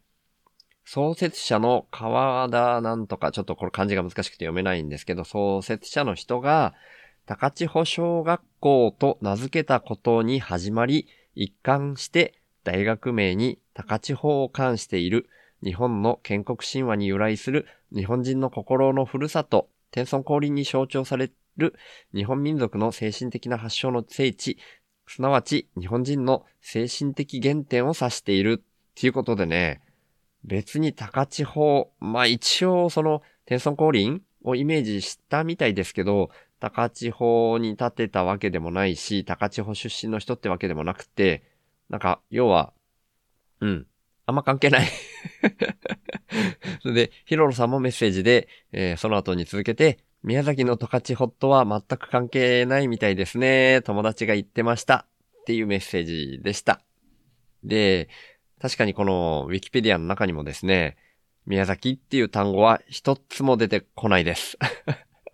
[0.86, 6.74] 創設者の川田なんとか、ちょっとこれ漢字が難しくて読めないんですけど、創設者の人が、
[7.26, 15.30] 高千穂小学校と名付けたことに始まり、一貫して大学名に高千穂を冠している
[15.64, 21.76] 日本の建国神話に由来する日本人の心のふるさと、天孫降臨に象徴される
[22.14, 24.57] 日本民族の精神的な発祥の聖地、
[25.07, 29.82] すなわち日本人の精神的原点を指しているっていうことでね、
[30.43, 41.43] 別に高千穂、まあ一応その天孫降臨をイメージしたみたいですけど、高千穂に建てたわけでもないし、高千穂出身の人ってわけでもなくて、
[41.89, 42.72] なんか、要は、
[43.59, 43.88] うん、
[44.32, 44.88] あんま関係ない
[46.82, 53.82] それで、ヒロロさんもメッセージで、えー、その後に続けて、宮崎の十勝ホットは全く関係ないみたいですね。
[53.84, 55.06] 友達が言ってました。
[55.42, 56.82] っていうメッセージでした。
[57.64, 58.08] で、
[58.62, 60.96] 確かにこのウィキペディアの中にもですね、
[61.46, 64.58] 宮崎っていう単語は一つも出てこないです。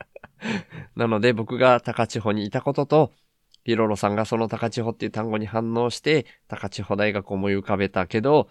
[0.96, 3.14] なので僕が高千穂にいたことと、
[3.64, 8.48] ヒロロさんがその高千穂っていう単語に反応して、高千穂大学を思い浮かべたけど、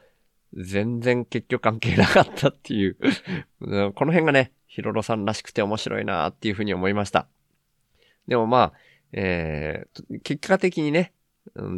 [0.54, 2.96] 全然結局関係なかったっていう
[3.60, 7.28] この辺がね、ヒロロさんらしくて面白いなっていうふうに思いました。
[8.28, 8.72] でもまあ、
[9.12, 11.12] えー、結果的にね、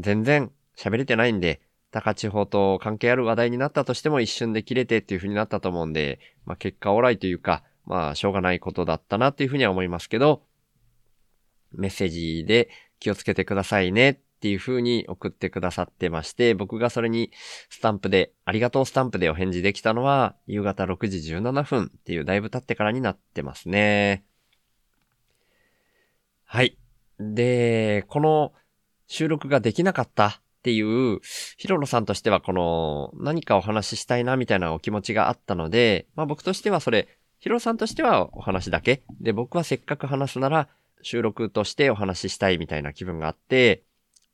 [0.01, 1.61] 全然喋れてないんで、
[1.91, 10.43] 高千穂と関係ある話題になったとしても一瞬で切れてっていう風になったと思うんで、まあ結果オーライというか、まあしょうがないことだったなっていうふうには思いますけど、
[11.73, 17.33] メッセージで気をつけてくださいねっていう風に送ってくださってまして、僕がそれに
[17.71, 24.25] スタンプで、ありがとうスタンプでお返事できたのは、夕方6時17分っていうだいぶ経ってからになってますね。
[26.45, 26.79] はい。
[27.19, 28.53] で、この
[29.09, 31.19] 収録ができなかったっていう、
[31.57, 37.09] ヒロロさんとしてはこの何かお話ししたいなみたいなお気持ちがあったので、まあ僕としてはそれ、
[37.41, 39.03] ヒロさんとしてはお話だけ。
[39.21, 40.69] で、僕はせっかく話すなら
[41.03, 43.83] 収録としてお話ししたいみたいな気分があって、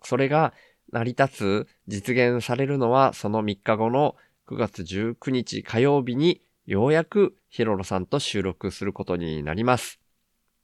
[0.05, 0.53] それが
[0.93, 10.01] 成り立つ、実現されるのはその3日後の9月19日火曜日にようやくヒロロさんと収録することになります。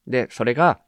[0.06, 0.80] で、それが、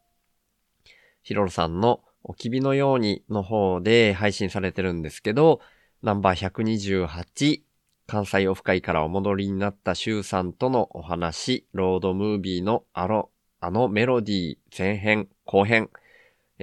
[1.23, 5.61] ヒロロさんのおきびのようにの方で配信されてるんですけど、
[6.03, 7.63] ナンバー128、
[8.07, 13.31] 関西オフ会からお戻りになったシュウさんとのお話、ロードムービーのあの、
[13.61, 15.91] あのメロディー前編、後編、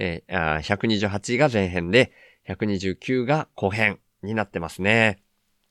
[0.02, 2.10] えー、128が前編で、
[2.48, 5.22] 129が後編になってますね。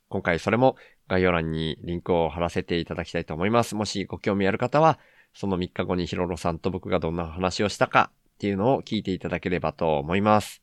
[0.07, 0.75] 今回それも
[1.07, 3.73] 概要欄にリンクを貼らせていただきたいと思います。
[3.73, 4.99] もしご興味ある方は、
[5.33, 10.61] その3日後にヒロロさんと僕がどんな話をしたかっていうのを聞いていただければと思います。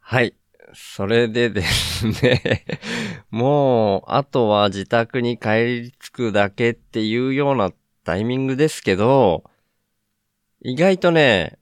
[0.00, 0.34] はい。
[0.74, 2.64] それでですね
[3.30, 7.72] もう、あとは自宅に帰り着くだけっていうような
[8.02, 9.44] タイミングですけど、
[10.60, 11.58] 意外とね、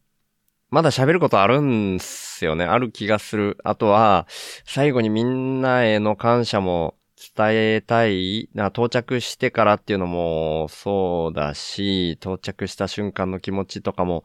[0.70, 2.64] まだ喋ることあるんすよね。
[2.64, 3.58] ある気がする。
[3.64, 4.28] あとは、
[4.64, 6.94] 最後にみんなへの感謝も
[7.36, 8.48] 伝えたい。
[8.54, 14.24] な到着してからっていうのもそうだし、到着した瞬間の気持ちとかも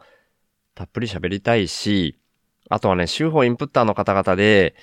[0.75, 2.19] たっぷり喋りたいし、
[2.69, 4.75] あとはね、週報インプッターの方々で、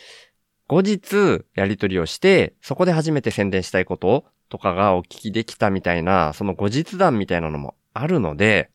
[0.67, 8.71] 後日やり取りをして、そこで初めて宣伝したいこととかがお聞きできたみたいな、その後日談みたいなのもあるので、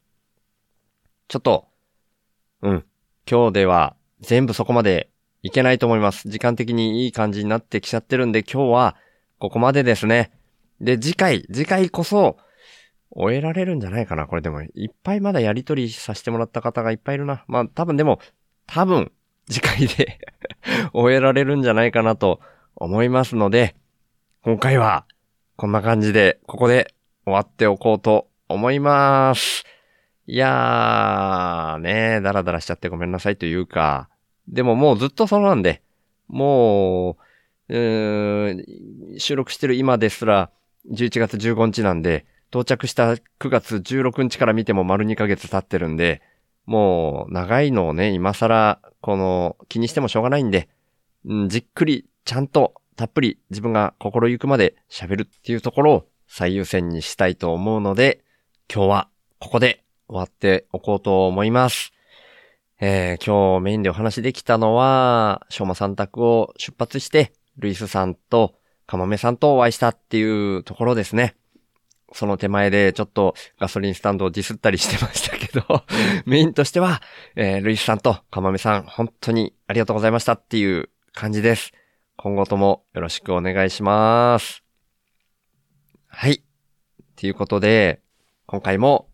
[1.28, 1.68] ちょっと、
[2.62, 2.86] うん。
[3.30, 5.10] 今日では全部そこまで
[5.44, 6.30] いけないと思います。
[6.30, 8.96] 時間的にいい感じになってきちゃってるんで、今日は
[9.40, 10.32] ここまでですね。
[10.82, 12.38] で、次回、次回こそ、
[13.12, 17.44] 終えられるんじゃないかなこれでも、いっぱいまだやりとりさせてもらった方がいっぱいいるな。
[17.48, 18.20] まあ、多分でも、
[18.66, 19.12] 多分、
[19.50, 20.20] 次回で
[20.94, 22.42] 終えられるんじゃないかなと
[22.76, 23.76] 思いますので、
[24.42, 25.06] 今回は
[25.56, 26.94] こんな感じで、ここで
[27.26, 29.64] 終わっておこうと思います。
[30.30, 34.10] いやー、ねだらだらしちゃってごめんなさいというか、
[34.50, 35.82] でももうずっとそうなんで、
[36.28, 37.18] も
[37.70, 38.66] う、うん
[39.18, 40.52] 収録してる今ですら、
[40.92, 46.22] 11月15日なんで、到着した9月16日から見ても丸2ヶ月経ってるんで、
[46.66, 50.68] もう長いのをね、今更、この、気にしてもしょうがないんで、
[51.26, 58.24] うん、じっくり、ちゃんと、たっぷり自分が心ゆくまで喋るっていうところを最優先にしたいと思うので、
[58.74, 59.10] 今日は
[59.40, 61.92] ここで終わっておこうと思います。
[62.80, 68.56] えー、今日メインでお話できたのは、しょうまさん宅を出発して、ルイスさんと
[68.86, 71.36] かまめさんとお会いしたっていうところですね。
[72.14, 75.84] その手前でちょっとガソリンスタンドをディスったりしてましたけど、
[76.26, 77.02] メインとしては、
[77.36, 81.74] えー、ルイスさんとかまめさん、本当にありがとうございましたっていう感じです。
[82.16, 84.64] 今後ともよろしくお願いします。
[86.08, 86.44] はい。
[87.16, 88.02] ということで、
[88.46, 89.10] 今回も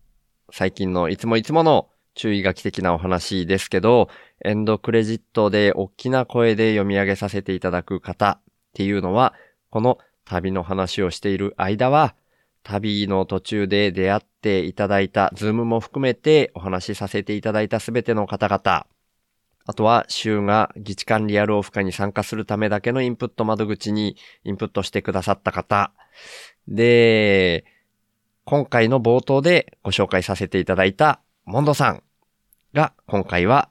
[0.56, 4.08] 最近のいつもいつもの注意書き的なお話ですけど、
[4.44, 9.34] エンドクレジットで大きな声で読み上げさせていただく方っていうのは、
[9.70, 12.14] この旅の話をしている間は、
[12.62, 18.86] 旅の途中で出会っていただいた、ズームも含めてお話しさせていただいたすべての方々、
[19.66, 25.92] あとは、州が議地管リアルオフ会に参加するためだけのインプット窓口にインプットしてくださった方。
[26.68, 27.64] で、
[28.44, 32.02] 今回の冒頭でご紹介させていただいたモンドさん
[32.74, 33.70] が今回は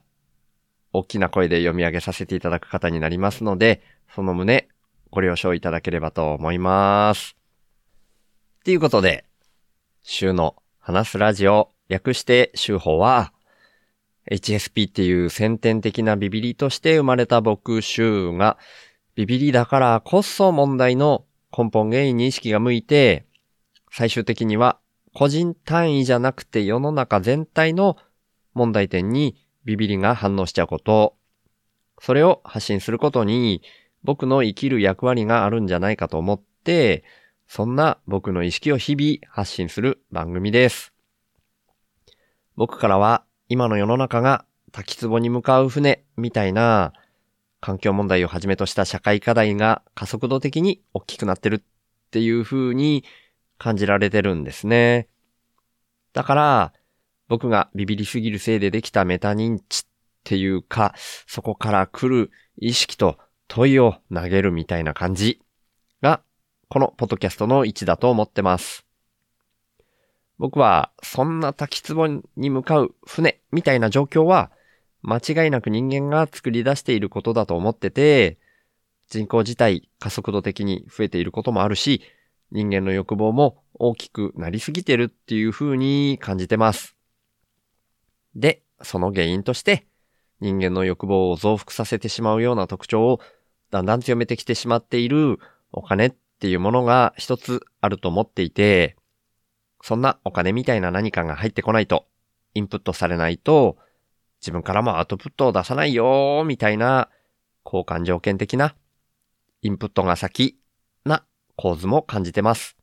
[0.94, 3.82] 大きな声で読み上げさせていただく方になりますので、
[4.14, 4.68] その旨
[5.10, 7.36] ご了承いただければと思います。
[8.64, 9.24] ということで、
[10.02, 13.32] 週の話すラジオ、略して週報は、
[14.30, 18.56] HSP っていう先天的なビビリとして生まれた僕週が、
[19.16, 21.24] ビビリだからこそ問題の
[21.56, 23.26] 根本原因に意識が向いて、
[23.96, 24.80] 最終的には
[25.14, 27.96] 個人単位じゃなくて世の中全体の
[28.52, 31.14] 問題点にビビリが反応しちゃうこと、
[32.00, 33.62] それを発信することに
[34.02, 37.04] 僕の生きる役割があるんじゃないかと思って、
[37.46, 40.92] そんな僕の意識を日々発信する番組です。
[42.56, 46.92] 僕からは今の世の中が滝壺に向かう船みたいな
[47.60, 51.60] 環境問題をはじめとした社会課題が加速度的に大きくなってるっ
[52.10, 53.04] ていう風に
[53.64, 55.08] 感じられてるんですね。
[56.12, 56.72] だから
[57.28, 59.82] 僕がビビりすぎるせいでできたメタ認知っ
[60.22, 60.94] ていうか、
[61.26, 63.16] そこから来る意識と
[63.48, 65.40] 問いを投げるみたいな感じ
[66.02, 66.20] が
[66.68, 68.84] このポッドキャストの位置だと思ってます。
[70.38, 74.50] 僕は、そんな滝壺に向かう船みたいな状況は、
[75.00, 78.36] 間違いなく人間が作り出していることだと思ってて、
[79.08, 82.02] 人口自体加速度的に増えていることもあるし、
[82.54, 86.96] 人間の欲望も大きくなりすぎてるっていう風に感じてます。
[88.36, 89.86] で、その原因として、
[90.40, 93.20] 人間の欲望を増幅させてしまうような特徴を
[93.72, 95.40] だんだん強めてきてしまっている
[95.72, 98.96] お金っていうものが一つあると思っていて、
[99.82, 102.06] そんなお金みたいな何かが入ってこないと、
[102.54, 103.78] インプットされないと、
[104.40, 107.10] 自分からもアウトプットを出さないよーみたいな、
[107.64, 108.76] 交換条件的な、
[109.62, 110.56] インプットが先
[111.56, 112.76] 構図も感じてます。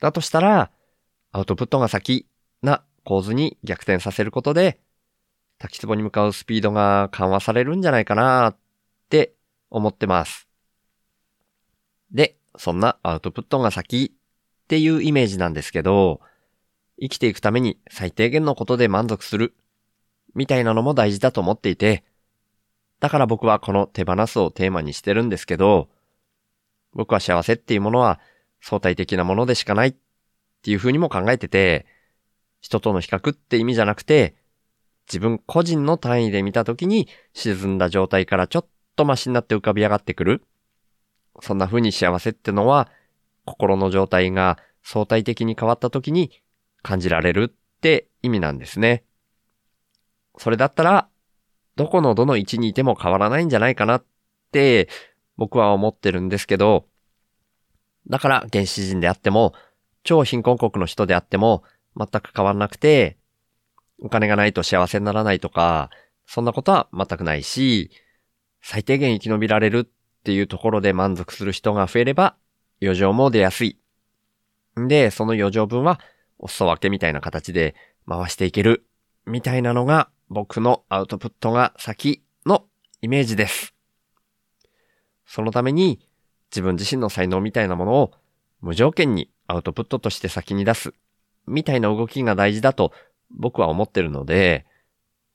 [0.00, 0.70] だとしたら、
[1.32, 2.26] アウトプットが先
[2.62, 4.80] な構図に逆転させることで、
[5.58, 8.56] 滝壺に向かうスピードが緩和されるんじゃないかなっ
[9.08, 9.34] て
[9.70, 10.48] 思ってます。
[12.12, 16.20] で、そんなアウトプットが先っていうイメージなんですけど、
[17.00, 19.54] 生きていくために最低限のことで満足する、
[20.34, 22.04] みたいなのも大事だと思っていて、
[23.00, 25.88] だから僕はこの手放すをテーマにしてるんですけど、
[26.94, 28.20] 僕は幸せっていうものは
[28.60, 29.94] 相対的なものでしかないっ
[30.62, 31.86] ていう風にも考えてて、
[32.60, 34.34] 人との比較って意味じゃなくて、
[35.06, 38.66] 自分個人の単位で見たときに沈んだ状態からちょっ
[38.96, 40.42] とマシになって浮かび上がってくる。
[41.40, 42.90] そんな風に幸せってのは、
[43.44, 46.30] 心の状態が相対的に変わった時に
[46.82, 49.04] 感じられるって意味なんですね。
[50.36, 51.08] それだったら、
[51.76, 54.04] どこのどの位置にいても変わらないんじゃないかなっ
[54.50, 54.88] て
[55.38, 56.84] 僕は思ってるんですけど、
[58.08, 59.54] だから原始人であっても、
[60.02, 61.62] 超貧困国の人であっても
[61.96, 63.16] 全く変わらなくて、
[64.00, 65.90] お金がないと幸せにならないとか、
[66.26, 67.90] そんなことは全くないし、
[68.60, 72.36] 最低限生き延びられるっていうところで満足する人が増えれば、
[72.82, 73.78] 余剰も出やすい。
[74.78, 76.00] んで、その余剰分は、
[76.38, 77.74] お裾分けみたいな形で
[78.08, 78.86] 回していける。
[79.26, 82.64] みたいなのが、僕のアウトプットが先の
[83.02, 83.77] イメージです。
[85.28, 86.00] そのために
[86.50, 88.12] 自分自身の才能みたいなものを
[88.60, 90.94] 無条件にアウトプットとして先に出す
[91.46, 92.92] みたいな動きが大事だと
[93.30, 94.66] 僕は思ってるので、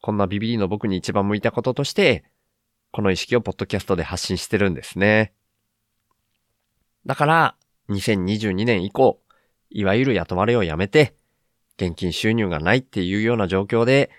[0.01, 2.25] こんなビビリの僕に一番向いたこととして、
[2.91, 5.33] この意識をポッドキャストで発信してるんですね。
[7.05, 7.55] だから、
[7.89, 9.19] 2022年以降、
[9.69, 11.15] いわゆる雇われをやめて、
[11.77, 14.11] 現金収入がないっていうような状況で、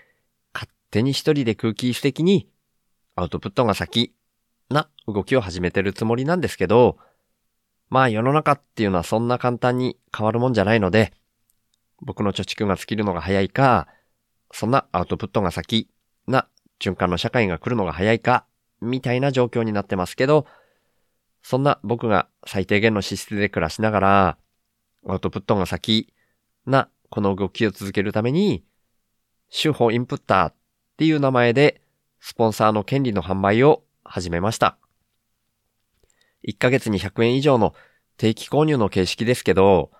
[0.53, 2.49] 勝手に一人で空気的に
[3.15, 4.13] アウトプットが先
[4.69, 6.97] な動きを始めてるつもりなんですけど、
[7.89, 11.13] まあ世の中っていうのはそんな簡単に変わるもんじゃないので、
[12.01, 13.87] 僕の貯蓄が尽きるのが早いか、
[14.51, 15.89] そんなアウトプットが先
[16.27, 16.47] な
[16.79, 18.45] 循環の社会が来るのが早いか、
[18.81, 20.45] みたいな状況になってますけど、
[21.41, 24.37] そんな僕が最低限の資質で暮らしながら、
[25.07, 26.11] アウトプットが先
[26.65, 28.63] なこの動きを続けるために、
[29.51, 30.53] 手法インプッターっ
[30.97, 31.81] ていう名前で
[32.19, 34.77] スポンサーの権利の販売を始めました。
[36.47, 37.73] 1ヶ月に100円以上の
[38.17, 39.91] 定期購入の形式ですけど、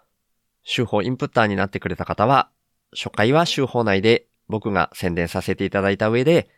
[0.63, 2.49] 手法インプッターになってくれた方は、
[2.93, 6.49] 初回は手法内で僕が宣伝させていただいた上で、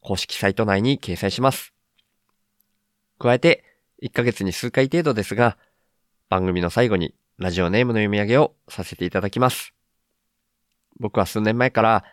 [0.00, 1.74] 公式サイト内に掲載します。
[3.18, 3.64] 加えて、
[4.02, 5.58] 1ヶ月に数回程度ですが、
[6.28, 9.74] 番組の最後にラジオネームの読み上げをさせていただきます。
[10.98, 12.04] 僕は数年前から、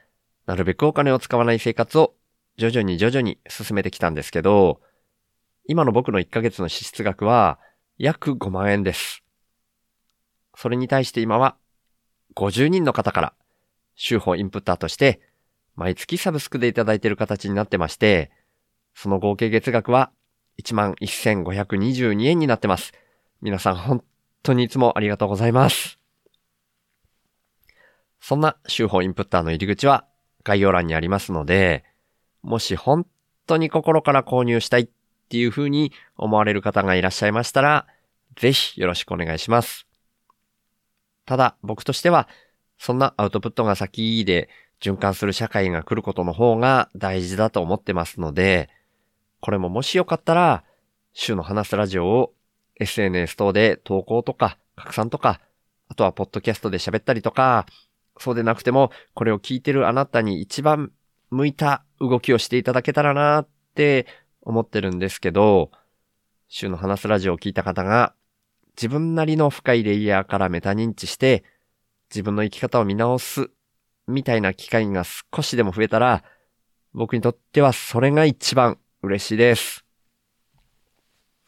[0.46, 2.16] なるべくお金を使わない生活を
[2.58, 4.82] 徐々に徐々に進めてきたんですけど、
[5.66, 7.60] 今の僕の1ヶ月の支出額は
[7.98, 9.24] 約5万円です。
[10.56, 11.56] それに対して今は
[12.36, 13.34] 50人の方から
[13.96, 15.22] 週報インプッターとして
[15.76, 18.32] 毎月サブスクでいただいている形になってまして、
[18.94, 20.12] その合計月額は
[20.64, 22.94] 11,522円になってます。
[23.42, 24.04] 皆さん本
[24.44, 25.98] 当にいつもありがとうございます。
[28.20, 30.06] そんな週報インプッターの入り口は
[30.44, 31.84] 概要欄にありますので、
[32.44, 33.08] もし本
[33.48, 34.90] 当に心から購入したいっ
[35.30, 37.88] ていう風に思われる方がいらっしゃいましたら、
[38.36, 39.88] ぜひよろしくお願いします。
[41.26, 42.28] ただ僕としては、
[42.78, 44.50] そんなアウトプットが先で
[44.82, 48.70] 循環する社会が来ることの方が大事だと思ってますので、
[49.40, 50.64] これももしよかったら、
[51.14, 52.34] 週の話すラジオを
[52.80, 55.40] SNS 等で投稿とか拡散とか、
[55.88, 57.66] あとはポッドキャストで喋ったりとか、
[58.18, 60.92] そうでなくてもこれを聞いてるあなたに一番
[61.34, 64.06] 向いた動きをしていただけたらなって
[64.42, 65.72] 思ってるんですけど、
[66.48, 68.14] 週の話すラジオを聞いた方が、
[68.78, 71.44] 自分なりの深いレイヤーからメタ認知して、
[72.10, 73.50] 自分の生き方を見直す、
[74.08, 76.24] みたいな機会が少しでも増えたら、
[76.94, 79.84] 僕にとってはそれが一番嬉しいです。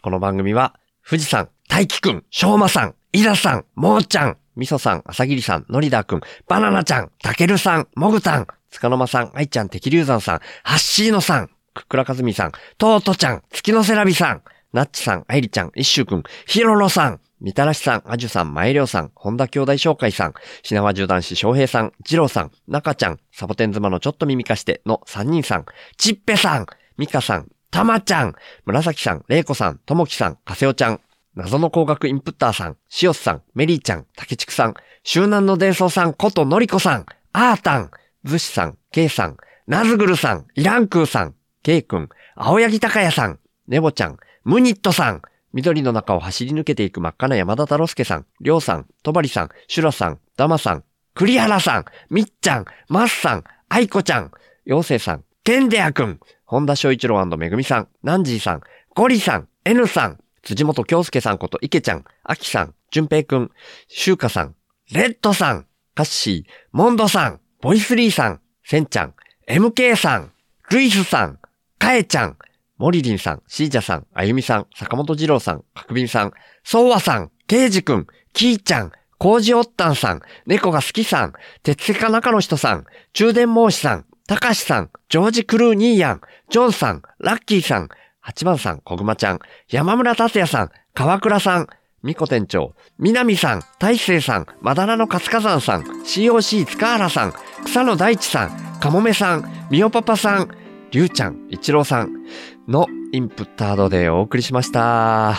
[0.01, 14.41] この番組は、富士山、大輝くん、しょうまさん、いざさん、もーちゃん、みそさん、あさぎりさん、のりだくん、バナナちゃん、たけるさん、もぐたん、つかの間さん、愛ちゃん、敵流山さん、ハッシーノさん、くっくらかずみさん、トートちゃん、月のせらびさん、
[14.73, 20.33] ナッチさん、愛理ちゃん、一周くん、ひろろさん、みたらしさん、あじゅさん、まえりょうさん、本田兄弟紹介さん、
[20.63, 25.65] 品川縦断士翔平さん、二郎さん、中ちゃん、サボテン妻のちょっと耳かしての三人さん、
[25.97, 26.65] ちっぺさん、
[26.97, 28.35] みかさん、たまちゃん、
[28.65, 31.01] 紫さん、れいこさん、ともきさん、かせおちゃん、
[31.35, 34.73] 謎の工学インプッターさん、しおすさん、メリーちゃん、竹畜さん、
[35.03, 37.91] 周南の伝送さんことのりこさん、あーたん、
[38.23, 45.21] ずしさん、けいさん、なずぐるさん、イランクーさん、けいくん、青柳高也さん、ねぼちゃん、ムニットさん、
[45.51, 54.31] 緑の中を走り抜けていく真っ赤な山田太郎介さん、りょうさん、とばりさん、シュラさん、ダマさん、栗原さん、みっちゃん、マッさん、アイコちゃん、
[54.65, 58.61] 妖精さん、ケンデアくん、本田翔一郎めぐみさん、ナンジーさん、
[58.95, 63.51] ゴリさん、エヌさん、辻本京介さんこと池ちゃん、アキさん、淳平くん、
[63.87, 64.55] シュウカさん、
[64.91, 65.65] レッドさん、
[65.95, 69.15] カッシー、モンドさん、ボイスリーさん、センちゃん、
[69.49, 70.31] MK さん、
[70.69, 71.39] ルイスさん、
[71.79, 72.37] カエちゃん、
[72.77, 76.31] モリリンさん、シージャさん、あゆみさん、坂本二郎さん、角瓶さん、
[76.63, 81.33] ソウワさん、ケイジくん、キーちゃん、コージオッタンさん、猫が好きさん、
[81.63, 87.89] 鉄石か中の人さん、中電申しさん、たかしさん、ジョージ・クルーニーヤン、ジョンさん、ラッキーさん、
[88.25, 91.67] 八番さん、小熊ちゃん、山村達也さん、川倉さん、
[92.01, 97.33] みこ店長、南さん、大勢さん、まだらの活火山さん、COC 塚原さん、
[97.65, 100.49] 草野大地さん、かもめさん、みおパパさん、
[100.89, 102.25] りゅうちゃん、一郎さん
[102.67, 105.35] のインプッタードでお送りしました。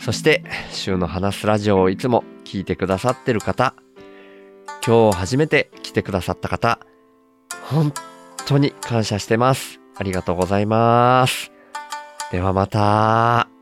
[0.00, 3.74] そして、週の話すラジオをいつも聞いてくださってる方、
[4.84, 6.80] 今日初めて来てくださった方、
[7.70, 7.92] 本
[8.44, 9.78] 当に感謝してます。
[9.96, 11.55] ありがとうございます。
[12.30, 13.55] ではまた。